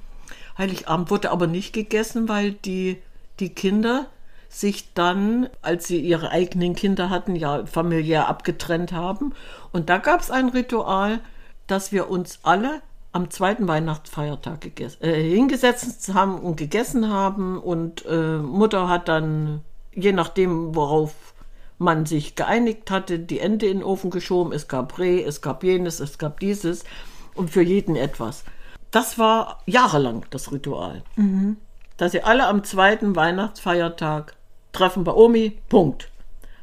Heiligabend 0.57 1.11
wurde 1.11 1.31
aber 1.31 1.47
nicht 1.47 1.75
gegessen, 1.75 2.27
weil 2.27 2.53
die, 2.53 3.03
die 3.39 3.51
Kinder 3.51 4.07
sich 4.49 4.95
dann, 4.95 5.51
als 5.61 5.87
sie 5.87 6.01
ihre 6.01 6.31
eigenen 6.31 6.75
Kinder 6.75 7.11
hatten, 7.11 7.37
ja 7.37 7.67
familiär 7.67 8.29
abgetrennt 8.29 8.93
haben. 8.93 9.35
Und 9.73 9.91
da 9.91 9.99
gab 9.99 10.21
es 10.21 10.31
ein 10.31 10.49
Ritual, 10.49 11.21
dass 11.67 11.93
wir 11.93 12.09
uns 12.09 12.39
alle 12.45 12.81
am 13.15 13.31
zweiten 13.31 13.69
Weihnachtsfeiertag 13.69 14.67
äh, 15.01 15.23
hingesetzt 15.23 16.13
haben 16.13 16.41
und 16.41 16.57
gegessen 16.57 17.09
haben. 17.09 17.59
Und 17.59 18.05
äh, 18.07 18.39
Mutter 18.39 18.89
hat 18.89 19.07
dann, 19.09 19.63
je 19.95 20.13
nachdem, 20.13 20.75
worauf 20.75 21.13
man 21.79 22.07
sich 22.07 22.35
geeinigt 22.35 22.91
hatte, 22.91 23.21
die 23.21 23.39
Ente 23.39 23.67
in 23.67 23.79
den 23.79 23.85
Ofen 23.85 24.11
geschoben. 24.11 24.53
Es 24.53 24.67
gab 24.67 24.99
Reh, 24.99 25.23
es 25.23 25.43
gab 25.43 25.63
jenes, 25.63 26.01
es 26.01 26.19
gab 26.19 26.41
dieses. 26.41 26.83
Und 27.35 27.51
für 27.51 27.63
jeden 27.63 27.95
etwas. 27.95 28.43
Das 28.91 29.17
war 29.17 29.63
jahrelang 29.65 30.27
das 30.31 30.51
Ritual. 30.51 31.05
Dass 31.97 32.13
sie 32.13 32.23
alle 32.25 32.49
am 32.49 32.65
zweiten 32.65 33.15
Weihnachtsfeiertag 33.15 34.35
treffen 34.73 35.05
bei 35.05 35.13
Omi, 35.13 35.57
Punkt. 35.69 36.11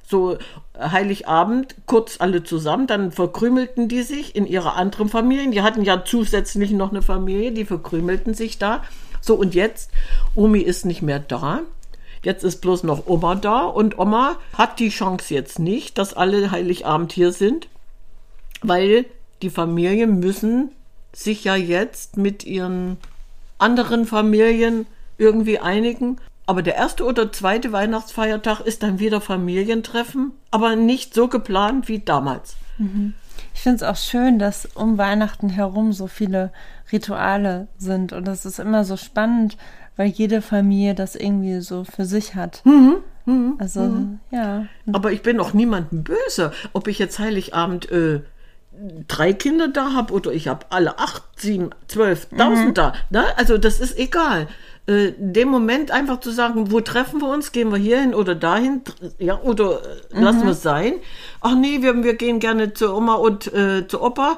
So 0.06 0.38
Heiligabend, 0.82 1.76
kurz 1.86 2.18
alle 2.20 2.44
zusammen, 2.44 2.88
dann 2.88 3.12
verkrümelten 3.12 3.88
die 3.88 4.04
sich 4.04 4.36
in 4.36 4.46
ihre 4.46 4.74
anderen 4.74 5.10
Familien. 5.10 5.52
Die 5.52 5.62
hatten 5.62 5.84
ja 5.84 6.04
zusätzlich 6.04 6.72
noch 6.72 6.92
eine 6.92 7.02
Familie, 7.02 7.52
die 7.52 7.66
verkrümelten 7.66 8.34
sich 8.34 8.58
da. 8.58 8.84
So, 9.22 9.36
und 9.36 9.54
jetzt, 9.54 9.92
Omi 10.36 10.60
ist 10.60 10.86
nicht 10.86 11.02
mehr 11.02 11.20
da. 11.20 11.62
Jetzt 12.24 12.44
ist 12.44 12.62
bloß 12.62 12.84
noch 12.84 13.08
Oma 13.08 13.36
da 13.36 13.62
und 13.62 13.98
Oma 13.98 14.38
hat 14.54 14.80
die 14.80 14.90
Chance 14.90 15.34
jetzt 15.34 15.58
nicht, 15.58 15.98
dass 15.98 16.14
alle 16.14 16.52
Heiligabend 16.52 17.12
hier 17.12 17.32
sind, 17.32 17.68
weil 18.62 19.06
die 19.42 19.50
Familien 19.50 20.20
müssen 20.20 20.72
sich 21.14 21.44
ja 21.44 21.56
jetzt 21.56 22.18
mit 22.18 22.46
ihren 22.46 22.98
anderen 23.58 24.06
Familien 24.06 24.86
irgendwie 25.18 25.60
einigen. 25.60 26.20
Aber 26.46 26.62
der 26.62 26.76
erste 26.76 27.06
oder 27.06 27.32
zweite 27.32 27.72
Weihnachtsfeiertag 27.72 28.62
ist 28.62 28.84
dann 28.84 29.00
wieder 29.00 29.22
Familientreffen, 29.22 30.32
aber 30.50 30.76
nicht 30.76 31.14
so 31.14 31.28
geplant 31.28 31.88
wie 31.88 32.00
damals. 32.00 32.56
Ich 33.54 33.62
finde 33.62 33.78
es 33.78 33.84
auch 33.84 33.96
schön, 33.96 34.40
dass 34.40 34.66
um 34.66 34.98
Weihnachten 34.98 35.50
herum 35.50 35.94
so 35.94 36.08
viele 36.08 36.52
Rituale 36.92 37.68
sind. 37.78 38.14
Und 38.14 38.28
das 38.28 38.46
ist 38.46 38.60
immer 38.60 38.84
so 38.84 38.98
spannend, 38.98 39.58
weil 39.96 40.08
jede 40.08 40.42
Familie 40.42 40.96
das 40.96 41.16
irgendwie 41.16 41.62
so 41.62 41.84
für 41.84 42.06
sich 42.06 42.36
hat. 42.36 42.62
also, 43.60 43.82
ja. 44.32 44.66
Aber 44.94 45.12
ich 45.12 45.22
bin 45.22 45.40
auch 45.40 45.54
niemandem 45.54 46.04
böse, 46.04 46.52
ob 46.74 46.88
ich 46.88 46.98
jetzt 46.98 47.20
Heiligabend 47.20 47.92
äh, 47.92 48.22
drei 49.08 49.34
Kinder 49.34 49.68
da 49.68 49.94
habe 49.94 50.14
oder 50.14 50.32
ich 50.32 50.48
habe 50.48 50.66
alle 50.70 50.98
acht, 50.98 51.24
sieben, 51.36 51.70
zwölftausend 51.88 52.78
da. 52.78 52.94
Ne? 53.10 53.26
Also 53.38 53.58
das 53.58 53.80
ist 53.80 53.98
egal. 53.98 54.48
Äh, 54.88 55.14
dem 55.18 55.50
Moment 55.50 55.92
einfach 55.92 56.20
zu 56.22 56.32
sagen, 56.32 56.72
wo 56.72 56.82
treffen 56.82 57.22
wir 57.22 57.28
uns? 57.30 57.52
Gehen 57.52 57.72
wir 57.72 57.78
hier 57.78 58.02
hin 58.02 58.16
oder 58.16 58.34
dahin? 58.34 58.82
Ja, 59.20 59.40
oder 59.42 59.82
äh, 60.12 60.20
lassen 60.20 60.44
wir 60.44 60.52
es 60.52 60.64
sein? 60.64 60.96
Ach 61.40 61.56
nee, 61.56 61.82
wir, 61.82 62.04
wir 62.04 62.16
gehen 62.16 62.40
gerne 62.40 62.74
zu 62.74 62.94
Oma 62.96 63.16
und 63.16 63.54
äh, 63.54 63.88
zu 63.88 64.02
Opa. 64.02 64.38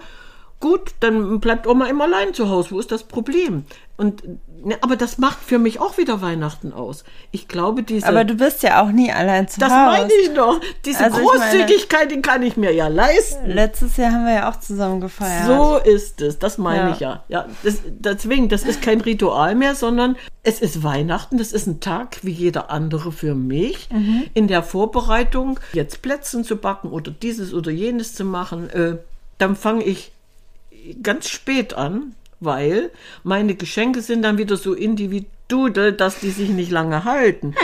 Gut, 0.63 0.91
dann 1.01 1.41
bleibt 1.41 1.67
Oma 1.67 1.87
immer 1.87 2.05
allein 2.05 2.33
zu 2.33 2.49
Hause. 2.49 2.71
Wo 2.71 2.79
ist 2.79 2.89
das 2.89 3.03
Problem? 3.03 3.65
Und 3.97 4.23
ne, 4.63 4.77
aber 4.79 4.95
das 4.95 5.17
macht 5.17 5.39
für 5.43 5.59
mich 5.59 5.81
auch 5.81 5.97
wieder 5.97 6.21
Weihnachten 6.21 6.71
aus. 6.71 7.03
Ich 7.31 7.49
glaube, 7.49 7.83
diese 7.83 8.07
Aber 8.07 8.23
du 8.23 8.35
bist 8.35 8.63
ja 8.63 8.81
auch 8.81 8.89
nie 8.89 9.11
allein 9.11 9.49
zu 9.49 9.59
das 9.59 9.69
Hause. 9.73 9.97
meine 9.99 10.13
ich 10.23 10.33
doch. 10.33 10.61
Diese 10.85 11.03
Also 11.03 11.19
ich 11.19 11.27
meine- 11.27 11.39
Großzügigkeit, 11.41 12.11
die 12.11 12.21
kann 12.21 12.43
ich 12.43 12.55
mir 12.55 12.71
ja 12.73 12.87
leisten. 12.87 13.49
Letztes 13.49 13.97
Jahr 13.97 14.13
haben 14.13 14.25
wir 14.25 14.35
ja 14.35 14.49
auch 14.49 14.55
zusammen 14.57 15.01
gefeiert. 15.01 15.47
So 15.47 15.75
ist 15.79 16.21
es, 16.21 16.39
das 16.39 16.57
meine 16.57 16.91
Ja. 16.91 16.93
ich 16.93 16.99
ja. 17.01 17.23
ja 17.27 17.45
das, 17.63 17.79
deswegen, 17.85 18.47
das 18.47 18.63
ist 18.63 18.81
kein 18.81 19.01
Ritual 19.01 19.55
mehr, 19.55 19.75
sondern 19.75 20.15
es 20.43 20.61
ist 20.61 20.81
Weihnachten, 20.81 21.37
das 21.37 21.51
ist 21.51 21.67
ein 21.67 21.81
Tag 21.81 22.19
wie 22.21 22.31
jeder 22.31 22.71
andere 22.71 23.11
für 23.11 23.35
mich. 23.35 23.89
Mhm. 23.91 24.23
In 24.33 24.47
der 24.47 24.63
Vorbereitung, 24.63 25.59
jetzt 25.73 26.01
Plätzchen 26.01 26.45
zu 26.45 26.55
backen 26.55 26.87
oder 26.89 27.11
dieses 27.11 27.53
oder 27.53 27.69
jenes 27.69 28.15
zu 28.15 28.23
machen, 28.23 28.69
äh, 28.69 28.95
dann 29.39 29.57
fange 29.57 29.83
ich 29.83 30.12
ganz 31.01 31.29
spät 31.29 31.73
an, 31.73 32.15
weil 32.39 32.91
meine 33.23 33.55
Geschenke 33.55 34.01
sind 34.01 34.23
dann 34.23 34.37
wieder 34.37 34.57
so 34.57 34.73
individuell, 34.73 35.93
dass 35.93 36.19
die 36.19 36.31
sich 36.31 36.49
nicht 36.49 36.71
lange 36.71 37.05
halten. 37.05 37.55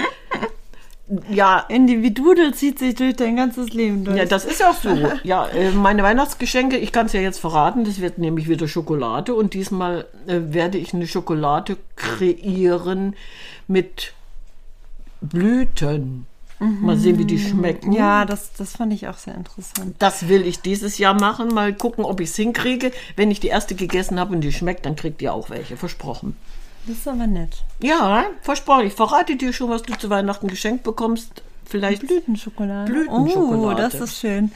Ja, 1.32 1.66
Individudel 1.70 2.54
zieht 2.54 2.78
sich 2.78 2.94
durch 2.94 3.16
dein 3.16 3.36
ganzes 3.36 3.74
Leben 3.74 4.06
durch. 4.06 4.16
ja, 4.16 4.26
das 4.26 4.46
ist 4.46 4.64
auch 4.64 4.76
so. 4.76 4.96
Ja, 5.24 5.48
äh, 5.48 5.72
meine 5.72 6.04
Weihnachtsgeschenke, 6.04 6.78
ich 6.78 6.92
kann 6.92 7.08
es 7.08 7.14
ja 7.14 7.20
jetzt 7.20 7.40
verraten, 7.40 7.84
das 7.84 8.00
wird 8.00 8.20
nämlich 8.20 8.48
wieder 8.48 8.68
Schokolade 8.68 9.34
und 9.34 9.56
diesmal 9.56 10.06
äh, 10.28 10.40
werde 10.54 10.78
ich 10.78 10.94
eine 10.94 11.08
Schokolade 11.08 11.78
kreieren 11.96 13.16
mit 13.68 14.14
Blüten. 15.20 16.28
Mal 16.60 16.98
sehen, 16.98 17.18
wie 17.18 17.26
die 17.26 17.40
schmecken. 17.40 17.94
ja 17.94 18.26
das, 18.26 18.52
das 18.54 18.76
fand 18.76 18.92
ich 18.92 19.08
auch 19.08 19.18
sehr 19.18 19.36
interessant. 19.36 19.96
Das 20.00 20.28
will 20.28 20.46
ich 20.46 20.62
dieses 20.62 20.98
Jahr 20.98 21.14
machen. 21.14 21.50
Mal 21.50 21.74
gucken, 21.74 22.04
ob 22.04 22.20
ich 22.20 22.30
es 22.30 22.36
hinkriege. 22.36 22.92
Wenn 23.16 23.32
ich 23.32 23.40
die 23.40 23.48
erste 23.48 23.76
gegessen 23.76 24.20
habe 24.20 24.36
und 24.36 24.42
die 24.42 24.52
schmeckt, 24.52 24.86
dann 24.86 24.96
kriegt 24.96 25.22
ihr 25.22 25.34
auch 25.34 25.50
welche. 25.50 25.78
Versprochen. 25.78 26.36
Das 26.86 26.98
ist 26.98 27.08
aber 27.08 27.28
nett. 27.28 27.64
Ja, 27.82 28.26
versprochen. 28.42 28.88
Ich 28.88 28.94
verrate 28.94 29.36
dir 29.36 29.54
schon, 29.54 29.70
was 29.70 29.84
du 29.84 29.94
zu 29.98 30.10
Weihnachten 30.10 30.48
geschenkt 30.48 30.84
bekommst. 30.84 31.44
Vielleicht 31.66 32.06
Blütenschokolade. 32.06 32.92
Blütenschokolade. 32.92 33.62
Oh, 33.62 33.74
das 33.74 33.94
ist 33.96 34.20
schön. 34.20 34.52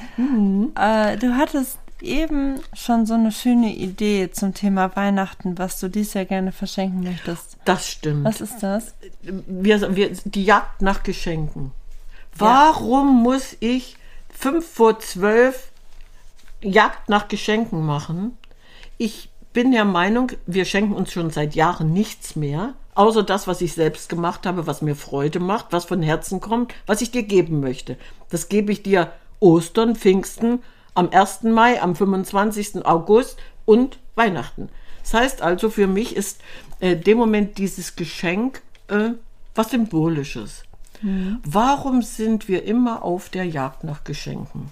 Äh, 0.75 1.17
du 1.17 1.37
hattest 1.37 1.77
eben 2.01 2.59
schon 2.73 3.05
so 3.05 3.13
eine 3.13 3.31
schöne 3.31 3.73
Idee 3.73 4.29
zum 4.31 4.53
Thema 4.53 4.95
Weihnachten, 4.95 5.57
was 5.57 5.79
du 5.79 5.89
dies 5.89 6.13
Jahr 6.15 6.25
gerne 6.25 6.51
verschenken 6.51 7.03
möchtest. 7.03 7.57
Das 7.65 7.89
stimmt. 7.89 8.25
Was 8.25 8.41
ist 8.41 8.61
das? 8.61 8.93
wir, 9.21 9.95
wir, 9.95 10.11
die 10.25 10.43
Jagd 10.43 10.81
nach 10.81 11.03
Geschenken. 11.03 11.71
Warum 12.37 13.21
muss 13.21 13.55
ich 13.59 13.97
fünf 14.29 14.67
vor 14.67 14.99
zwölf 14.99 15.69
Jagd 16.61 17.09
nach 17.09 17.27
Geschenken 17.27 17.85
machen? 17.85 18.37
Ich 18.97 19.29
bin 19.53 19.71
der 19.71 19.85
Meinung, 19.85 20.31
wir 20.47 20.65
schenken 20.65 20.93
uns 20.93 21.11
schon 21.11 21.29
seit 21.29 21.55
Jahren 21.55 21.93
nichts 21.93 22.35
mehr, 22.35 22.73
außer 22.95 23.23
das, 23.23 23.47
was 23.47 23.61
ich 23.61 23.73
selbst 23.73 24.09
gemacht 24.09 24.45
habe, 24.45 24.65
was 24.65 24.81
mir 24.81 24.95
Freude 24.95 25.39
macht, 25.39 25.67
was 25.71 25.85
von 25.85 26.01
Herzen 26.01 26.39
kommt, 26.41 26.73
was 26.87 27.01
ich 27.01 27.11
dir 27.11 27.23
geben 27.23 27.59
möchte. 27.59 27.97
Das 28.29 28.49
gebe 28.49 28.71
ich 28.71 28.81
dir 28.81 29.11
Ostern, 29.39 29.95
Pfingsten, 29.95 30.63
am 30.95 31.09
1. 31.09 31.43
Mai, 31.43 31.81
am 31.81 31.95
25. 31.95 32.85
August 32.85 33.37
und 33.65 33.99
Weihnachten. 34.15 34.69
Das 35.01 35.13
heißt 35.13 35.41
also, 35.41 35.69
für 35.69 35.87
mich 35.87 36.15
ist 36.15 36.39
äh, 36.79 36.95
dem 36.95 37.17
Moment 37.17 37.57
dieses 37.57 37.95
Geschenk 37.95 38.61
äh, 38.87 39.09
was 39.53 39.69
Symbolisches. 39.69 40.63
Warum 41.43 42.01
sind 42.01 42.47
wir 42.47 42.63
immer 42.63 43.03
auf 43.03 43.29
der 43.29 43.45
Jagd 43.45 43.83
nach 43.83 44.03
Geschenken? 44.03 44.71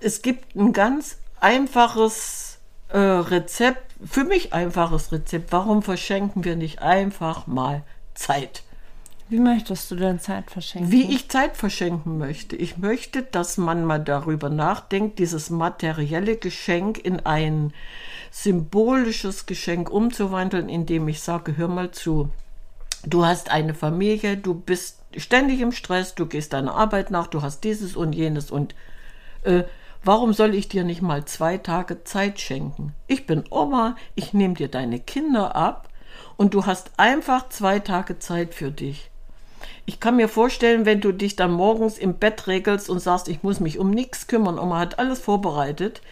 Es 0.00 0.22
gibt 0.22 0.54
ein 0.54 0.72
ganz 0.72 1.18
einfaches 1.40 2.58
äh, 2.88 2.98
Rezept, 2.98 3.94
für 4.04 4.24
mich 4.24 4.52
einfaches 4.52 5.12
Rezept. 5.12 5.52
Warum 5.52 5.82
verschenken 5.82 6.44
wir 6.44 6.56
nicht 6.56 6.82
einfach 6.82 7.46
mal 7.46 7.82
Zeit? 8.14 8.62
Wie 9.28 9.38
möchtest 9.38 9.88
du 9.90 9.94
denn 9.94 10.18
Zeit 10.18 10.50
verschenken? 10.50 10.90
Wie 10.90 11.14
ich 11.14 11.28
Zeit 11.28 11.56
verschenken 11.56 12.18
möchte. 12.18 12.56
Ich 12.56 12.78
möchte, 12.78 13.22
dass 13.22 13.58
man 13.58 13.84
mal 13.84 14.00
darüber 14.00 14.50
nachdenkt, 14.50 15.20
dieses 15.20 15.50
materielle 15.50 16.36
Geschenk 16.36 16.98
in 16.98 17.20
ein 17.20 17.72
symbolisches 18.32 19.46
Geschenk 19.46 19.88
umzuwandeln, 19.88 20.68
indem 20.68 21.06
ich 21.06 21.20
sage, 21.20 21.56
hör 21.56 21.68
mal 21.68 21.92
zu. 21.92 22.30
Du 23.04 23.24
hast 23.24 23.50
eine 23.50 23.74
Familie, 23.74 24.36
du 24.36 24.54
bist 24.54 24.98
ständig 25.16 25.60
im 25.60 25.72
Stress, 25.72 26.14
du 26.14 26.26
gehst 26.26 26.52
deiner 26.52 26.74
Arbeit 26.74 27.10
nach, 27.10 27.26
du 27.26 27.42
hast 27.42 27.64
dieses 27.64 27.96
und 27.96 28.12
jenes 28.12 28.50
und 28.50 28.74
äh, 29.42 29.64
warum 30.04 30.32
soll 30.32 30.54
ich 30.54 30.68
dir 30.68 30.84
nicht 30.84 31.00
mal 31.00 31.24
zwei 31.24 31.56
Tage 31.56 32.04
Zeit 32.04 32.40
schenken? 32.40 32.94
Ich 33.06 33.26
bin 33.26 33.44
Oma, 33.50 33.96
ich 34.14 34.34
nehme 34.34 34.54
dir 34.54 34.68
deine 34.68 35.00
Kinder 35.00 35.56
ab 35.56 35.88
und 36.36 36.52
du 36.52 36.66
hast 36.66 36.90
einfach 36.98 37.48
zwei 37.48 37.78
Tage 37.78 38.18
Zeit 38.18 38.54
für 38.54 38.70
dich. 38.70 39.10
Ich 39.86 39.98
kann 39.98 40.16
mir 40.16 40.28
vorstellen, 40.28 40.84
wenn 40.86 41.00
du 41.00 41.12
dich 41.12 41.36
dann 41.36 41.52
morgens 41.52 41.98
im 41.98 42.14
Bett 42.14 42.46
regelst 42.46 42.90
und 42.90 43.00
sagst, 43.00 43.28
ich 43.28 43.42
muss 43.42 43.60
mich 43.60 43.78
um 43.78 43.90
nichts 43.90 44.26
kümmern, 44.26 44.58
Oma 44.58 44.78
hat 44.78 44.98
alles 44.98 45.20
vorbereitet, 45.20 46.02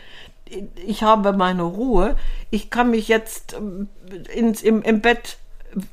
ich 0.87 1.03
habe 1.03 1.35
meine 1.35 1.63
Ruhe, 1.63 2.17
ich 2.51 2.71
kann 2.71 2.91
mich 2.91 3.09
jetzt 3.09 3.55
ähm, 3.55 3.89
ins, 4.35 4.63
im, 4.63 4.81
im 4.81 5.03
Bett 5.03 5.37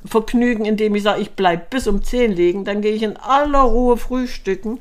vergnügen, 0.04 0.64
indem 0.64 0.94
ich 0.94 1.02
sage, 1.02 1.20
ich 1.20 1.32
bleibe 1.32 1.66
bis 1.70 1.86
um 1.86 2.02
10 2.02 2.32
liegen, 2.32 2.64
dann 2.64 2.80
gehe 2.80 2.92
ich 2.92 3.02
in 3.02 3.16
aller 3.16 3.60
Ruhe 3.60 3.96
frühstücken, 3.96 4.78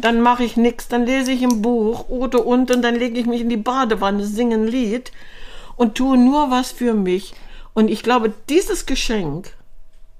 dann 0.00 0.20
mache 0.20 0.44
ich 0.44 0.56
nichts, 0.56 0.88
dann 0.88 1.06
lese 1.06 1.32
ich 1.32 1.42
ein 1.42 1.62
Buch 1.62 2.08
oder 2.08 2.44
und 2.44 2.70
und 2.70 2.82
dann 2.82 2.96
lege 2.96 3.18
ich 3.18 3.26
mich 3.26 3.40
in 3.40 3.48
die 3.48 3.56
Badewanne, 3.56 4.24
singe 4.24 4.56
ein 4.56 4.66
Lied 4.66 5.10
und 5.76 5.94
tue 5.94 6.18
nur 6.18 6.50
was 6.50 6.72
für 6.72 6.94
mich. 6.94 7.34
Und 7.72 7.88
ich 7.88 8.02
glaube, 8.02 8.32
dieses 8.48 8.86
Geschenk 8.86 9.52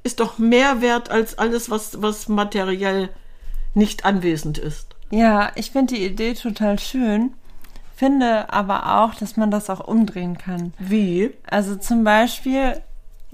ist 0.02 0.20
doch 0.20 0.38
mehr 0.38 0.80
wert 0.80 1.10
als 1.10 1.38
alles, 1.38 1.70
was, 1.70 2.00
was 2.02 2.28
materiell 2.28 3.10
nicht 3.74 4.04
anwesend 4.04 4.58
ist. 4.58 4.94
Ja, 5.10 5.52
ich 5.54 5.70
finde 5.70 5.94
die 5.94 6.04
Idee 6.04 6.34
total 6.34 6.78
schön. 6.78 7.32
Finde 7.96 8.52
aber 8.52 9.00
auch, 9.00 9.14
dass 9.14 9.36
man 9.36 9.50
das 9.50 9.70
auch 9.70 9.86
umdrehen 9.86 10.36
kann. 10.36 10.74
Wie? 10.78 11.30
Also 11.46 11.76
zum 11.76 12.02
Beispiel 12.02 12.80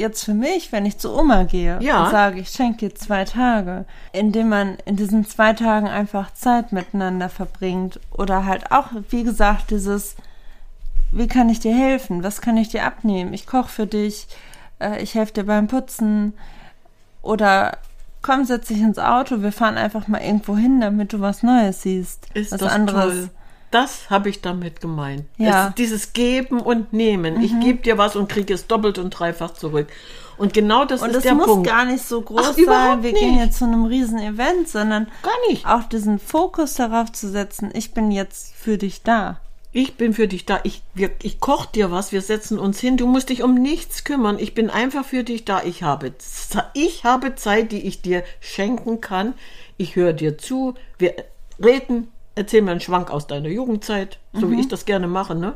jetzt 0.01 0.25
für 0.25 0.35
mich, 0.35 0.73
wenn 0.73 0.85
ich 0.87 0.99
zu 0.99 1.15
Oma 1.17 1.45
gehe 1.45 1.79
Ja. 1.81 2.05
und 2.05 2.11
sage, 2.11 2.41
ich 2.41 2.49
schenke 2.49 2.89
dir 2.89 2.95
zwei 2.97 3.25
Tage, 3.25 3.85
indem 4.13 4.49
man 4.49 4.77
in 4.85 4.97
diesen 4.97 5.25
zwei 5.27 5.53
Tagen 5.53 5.87
einfach 5.87 6.33
Zeit 6.35 6.73
miteinander 6.73 7.29
verbringt 7.29 8.01
oder 8.13 8.45
halt 8.47 8.73
auch, 8.73 8.89
wie 9.11 9.23
gesagt, 9.23 9.71
dieses, 9.71 10.17
wie 11.13 11.29
kann 11.29 11.49
ich 11.49 11.61
dir 11.61 11.75
helfen? 11.75 12.23
Was 12.25 12.41
kann 12.41 12.57
ich 12.57 12.69
dir 12.71 12.85
abnehmen? 12.85 13.33
Ich 13.33 13.47
koche 13.47 13.69
für 13.69 13.87
dich, 13.87 14.27
äh, 14.81 15.01
ich 15.03 15.15
helfe 15.15 15.33
dir 15.35 15.45
beim 15.45 15.69
Putzen 15.69 16.35
oder 17.23 17.79
komm, 18.23 18.45
setz 18.45 18.69
dich 18.69 18.81
ins 18.81 18.99
Auto, 18.99 19.43
wir 19.43 19.53
fahren 19.53 19.77
einfach 19.79 20.09
mal 20.09 20.21
irgendwo 20.21 20.57
hin, 20.57 20.81
damit 20.81 21.13
du 21.13 21.21
was 21.21 21.43
Neues 21.43 21.83
siehst. 21.83 22.27
Ist 22.35 22.53
was 22.53 22.61
das 22.61 22.73
anderes. 22.73 23.05
toll. 23.15 23.31
Das 23.71 24.11
habe 24.11 24.29
ich 24.29 24.41
damit 24.41 24.81
gemeint. 24.81 25.25
Ja. 25.37 25.69
Es, 25.69 25.75
dieses 25.77 26.13
Geben 26.13 26.61
und 26.61 26.93
Nehmen. 26.93 27.41
Ich 27.41 27.59
gebe 27.61 27.83
dir 27.83 27.99
was 27.99 28.17
und 28.17 28.29
kriege 28.29 28.53
es 28.53 28.67
doppelt 28.67 28.99
und 28.99 29.11
dreifach 29.11 29.55
zurück. 29.55 29.89
Und 30.39 30.55
genau 30.55 30.85
das 30.87 31.03
Und 31.03 31.11
ist 31.11 31.17
es 31.19 31.23
der 31.23 31.35
muss 31.35 31.47
Punkt. 31.47 31.69
gar 31.69 31.85
nicht 31.85 32.03
so 32.05 32.23
groß 32.23 32.41
Ach, 32.51 32.55
sein, 32.57 33.03
wir 33.03 33.13
gehen 33.13 33.35
nicht. 33.35 33.45
jetzt 33.45 33.59
zu 33.59 33.65
einem 33.67 33.85
riesen 33.85 34.19
Event, 34.19 34.69
sondern 34.69 35.07
Gar 35.23 35.51
nicht. 35.51 35.67
auch 35.67 35.85
diesen 35.85 36.19
Fokus 36.19 36.75
darauf 36.75 37.13
zu 37.13 37.31
setzen, 37.31 37.71
ich 37.75 37.93
bin 37.93 38.11
jetzt 38.11 38.55
für 38.55 38.79
dich 38.79 39.03
da. 39.03 39.39
Ich 39.73 39.95
bin 39.97 40.15
für 40.15 40.27
dich 40.27 40.47
da. 40.47 40.59
Ich, 40.65 40.83
wir, 40.95 41.11
ich 41.23 41.39
koch 41.39 41.65
dir 41.67 41.93
was. 41.93 42.11
Wir 42.11 42.23
setzen 42.23 42.59
uns 42.59 42.81
hin. 42.81 42.97
Du 42.97 43.07
musst 43.07 43.29
dich 43.29 43.45
um 43.45 43.55
nichts 43.55 44.03
kümmern. 44.03 44.39
Ich 44.41 44.53
bin 44.53 44.69
einfach 44.69 45.05
für 45.05 45.23
dich 45.23 45.45
da. 45.45 45.63
Ich 45.63 45.85
habe, 45.85 46.13
ich 46.75 47.05
habe 47.05 47.37
Zeit, 47.37 47.71
die 47.71 47.87
ich 47.87 48.03
dir 48.03 48.25
schenken 48.41 49.01
kann. 49.01 49.35
Ich 49.77 49.95
höre 49.95 50.13
dir 50.13 50.39
zu. 50.39 50.75
Wir 50.99 51.15
reden. 51.63 52.09
Erzähl 52.35 52.63
mir 52.63 52.71
einen 52.71 52.81
Schwank 52.81 53.11
aus 53.11 53.27
deiner 53.27 53.49
Jugendzeit, 53.49 54.19
so 54.33 54.51
wie 54.51 54.61
ich 54.61 54.69
das 54.69 54.85
gerne 54.85 55.09
mache, 55.09 55.35
ne? 55.35 55.55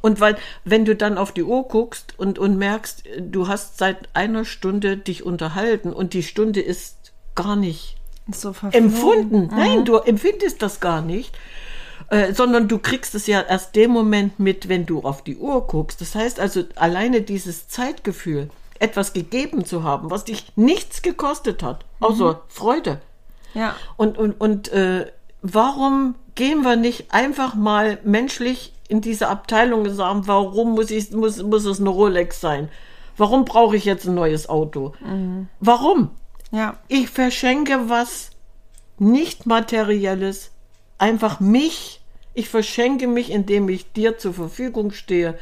Und 0.00 0.20
weil, 0.20 0.36
wenn 0.64 0.84
du 0.84 0.94
dann 0.94 1.18
auf 1.18 1.32
die 1.32 1.44
Uhr 1.44 1.66
guckst 1.68 2.14
und, 2.18 2.38
und 2.38 2.58
merkst, 2.58 3.04
du 3.18 3.48
hast 3.48 3.78
seit 3.78 4.08
einer 4.12 4.44
Stunde 4.44 4.96
dich 4.96 5.24
unterhalten 5.24 5.92
und 5.92 6.12
die 6.12 6.22
Stunde 6.22 6.60
ist 6.60 7.12
gar 7.34 7.56
nicht 7.56 7.96
So 8.30 8.54
empfunden. 8.70 9.48
Nein, 9.50 9.84
du 9.84 9.96
empfindest 9.96 10.62
das 10.62 10.80
gar 10.80 11.00
nicht. 11.02 11.36
Äh, 12.10 12.34
sondern 12.34 12.68
du 12.68 12.78
kriegst 12.78 13.14
es 13.14 13.26
ja 13.26 13.40
erst 13.40 13.76
dem 13.76 13.90
Moment 13.90 14.38
mit, 14.38 14.68
wenn 14.68 14.84
du 14.84 15.00
auf 15.00 15.22
die 15.24 15.36
Uhr 15.36 15.66
guckst. 15.66 16.00
Das 16.00 16.14
heißt 16.14 16.38
also, 16.38 16.64
alleine 16.74 17.22
dieses 17.22 17.68
Zeitgefühl, 17.68 18.50
etwas 18.78 19.12
gegeben 19.12 19.64
zu 19.64 19.84
haben, 19.84 20.10
was 20.10 20.24
dich 20.24 20.44
nichts 20.56 21.02
gekostet 21.02 21.62
hat, 21.62 21.84
außer 22.00 22.42
Freude. 22.48 23.00
Ja. 23.54 23.76
Und, 23.96 24.18
und, 24.18 24.32
und 24.32 24.68
äh, 24.72 25.06
warum 25.44 26.14
gehen 26.34 26.62
wir 26.62 26.74
nicht 26.74 27.12
einfach 27.12 27.54
mal 27.54 27.98
menschlich 28.02 28.72
in 28.88 29.00
diese 29.02 29.28
Abteilung 29.28 29.82
und 29.82 29.90
sagen, 29.94 30.22
warum 30.26 30.72
muss, 30.72 30.90
ich, 30.90 31.12
muss, 31.12 31.40
muss 31.42 31.64
es 31.66 31.78
eine 31.80 31.90
Rolex 31.90 32.40
sein? 32.40 32.68
Warum 33.16 33.44
brauche 33.44 33.76
ich 33.76 33.84
jetzt 33.84 34.06
ein 34.08 34.14
neues 34.14 34.48
Auto? 34.48 34.94
Warum? 35.60 36.10
Ja. 36.50 36.78
Ich 36.88 37.10
verschenke 37.10 37.88
was 37.88 38.30
nicht 38.98 39.46
materielles, 39.46 40.50
einfach 40.98 41.38
mich. 41.40 42.00
Ich 42.32 42.48
verschenke 42.48 43.06
mich, 43.06 43.30
indem 43.30 43.68
ich 43.68 43.92
dir 43.92 44.18
zur 44.18 44.34
Verfügung 44.34 44.90
stehe 44.90 45.38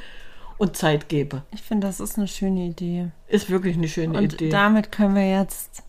und 0.58 0.76
Zeit 0.76 1.08
gebe. 1.08 1.42
Ich 1.52 1.62
finde, 1.62 1.86
das 1.86 2.00
ist 2.00 2.18
eine 2.18 2.28
schöne 2.28 2.66
Idee. 2.66 3.10
Ist 3.28 3.48
wirklich 3.48 3.76
eine 3.76 3.88
schöne 3.88 4.18
Und 4.18 4.34
Idee. 4.34 4.48
damit 4.50 4.92
können 4.92 5.14
wir 5.14 5.30
jetzt 5.30 5.82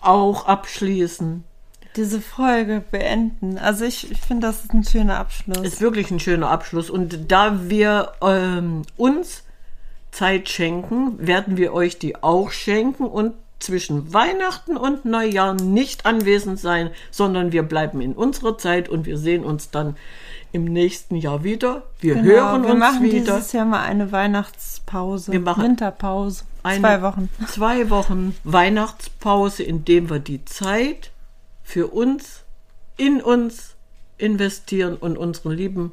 Auch 0.00 0.46
abschließen. 0.46 1.44
Diese 1.96 2.20
Folge 2.20 2.82
beenden. 2.90 3.58
Also 3.58 3.84
ich, 3.84 4.10
ich 4.10 4.20
finde, 4.20 4.46
das 4.46 4.64
ist 4.64 4.72
ein 4.74 4.84
schöner 4.84 5.18
Abschluss. 5.18 5.58
Ist 5.58 5.80
wirklich 5.80 6.10
ein 6.10 6.20
schöner 6.20 6.50
Abschluss. 6.50 6.90
Und 6.90 7.30
da 7.32 7.68
wir 7.70 8.12
ähm, 8.22 8.82
uns 8.96 9.42
Zeit 10.12 10.48
schenken, 10.48 11.14
werden 11.26 11.56
wir 11.56 11.72
euch 11.74 11.98
die 11.98 12.22
auch 12.22 12.50
schenken 12.50 13.04
und 13.06 13.34
zwischen 13.58 14.12
Weihnachten 14.12 14.76
und 14.76 15.06
Neujahr 15.06 15.54
nicht 15.54 16.04
anwesend 16.04 16.60
sein, 16.60 16.90
sondern 17.10 17.52
wir 17.52 17.62
bleiben 17.62 18.00
in 18.02 18.12
unserer 18.12 18.58
Zeit 18.58 18.88
und 18.88 19.06
wir 19.06 19.16
sehen 19.16 19.44
uns 19.44 19.70
dann 19.70 19.96
im 20.52 20.64
nächsten 20.64 21.16
Jahr 21.16 21.42
wieder. 21.42 21.82
Wir 22.00 22.14
Genau, 22.16 22.24
hören 22.28 22.62
wir 22.64 22.70
uns 22.70 22.78
machen 22.78 23.02
wieder. 23.04 23.34
dieses 23.36 23.52
Jahr 23.52 23.64
mal 23.64 23.82
eine 23.82 24.12
Weihnachtspause. 24.12 25.32
Wir 25.32 25.40
machen 25.40 25.62
Winterpause. 25.64 26.44
Eine- 26.62 26.80
Zwei 26.80 27.02
Wochen. 27.02 27.28
Zwei 27.48 27.90
Wochen 27.90 28.36
Weihnachtspause, 28.44 29.62
indem 29.62 30.10
wir 30.10 30.18
die 30.18 30.44
Zeit 30.44 31.10
für 31.66 31.88
uns, 31.88 32.44
in 32.96 33.20
uns 33.20 33.74
investieren 34.18 34.96
und 34.96 35.18
unseren 35.18 35.52
Lieben 35.52 35.92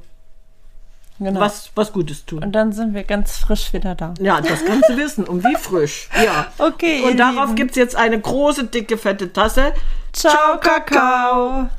Genau. 1.19 1.39
was, 1.39 1.69
was 1.75 1.93
Gutes 1.93 2.25
tun. 2.25 2.43
Und 2.43 2.51
dann 2.53 2.73
sind 2.73 2.93
wir 2.95 3.03
ganz 3.03 3.37
frisch 3.37 3.71
wieder 3.73 3.93
da. 3.95 4.13
Ja, 4.19 4.41
das 4.41 4.65
kannst 4.65 4.89
du 4.89 4.97
wissen. 4.97 5.25
Und 5.25 5.43
wie 5.43 5.55
frisch. 5.55 6.09
Ja. 6.23 6.47
Okay, 6.57 7.01
Und 7.03 7.17
darauf 7.17 7.45
Lieben. 7.45 7.55
gibt's 7.55 7.75
jetzt 7.77 7.95
eine 7.95 8.19
große, 8.19 8.65
dicke, 8.65 8.97
fette 8.97 9.31
Tasse. 9.31 9.73
Ciao, 10.11 10.59
Kakao. 10.59 11.69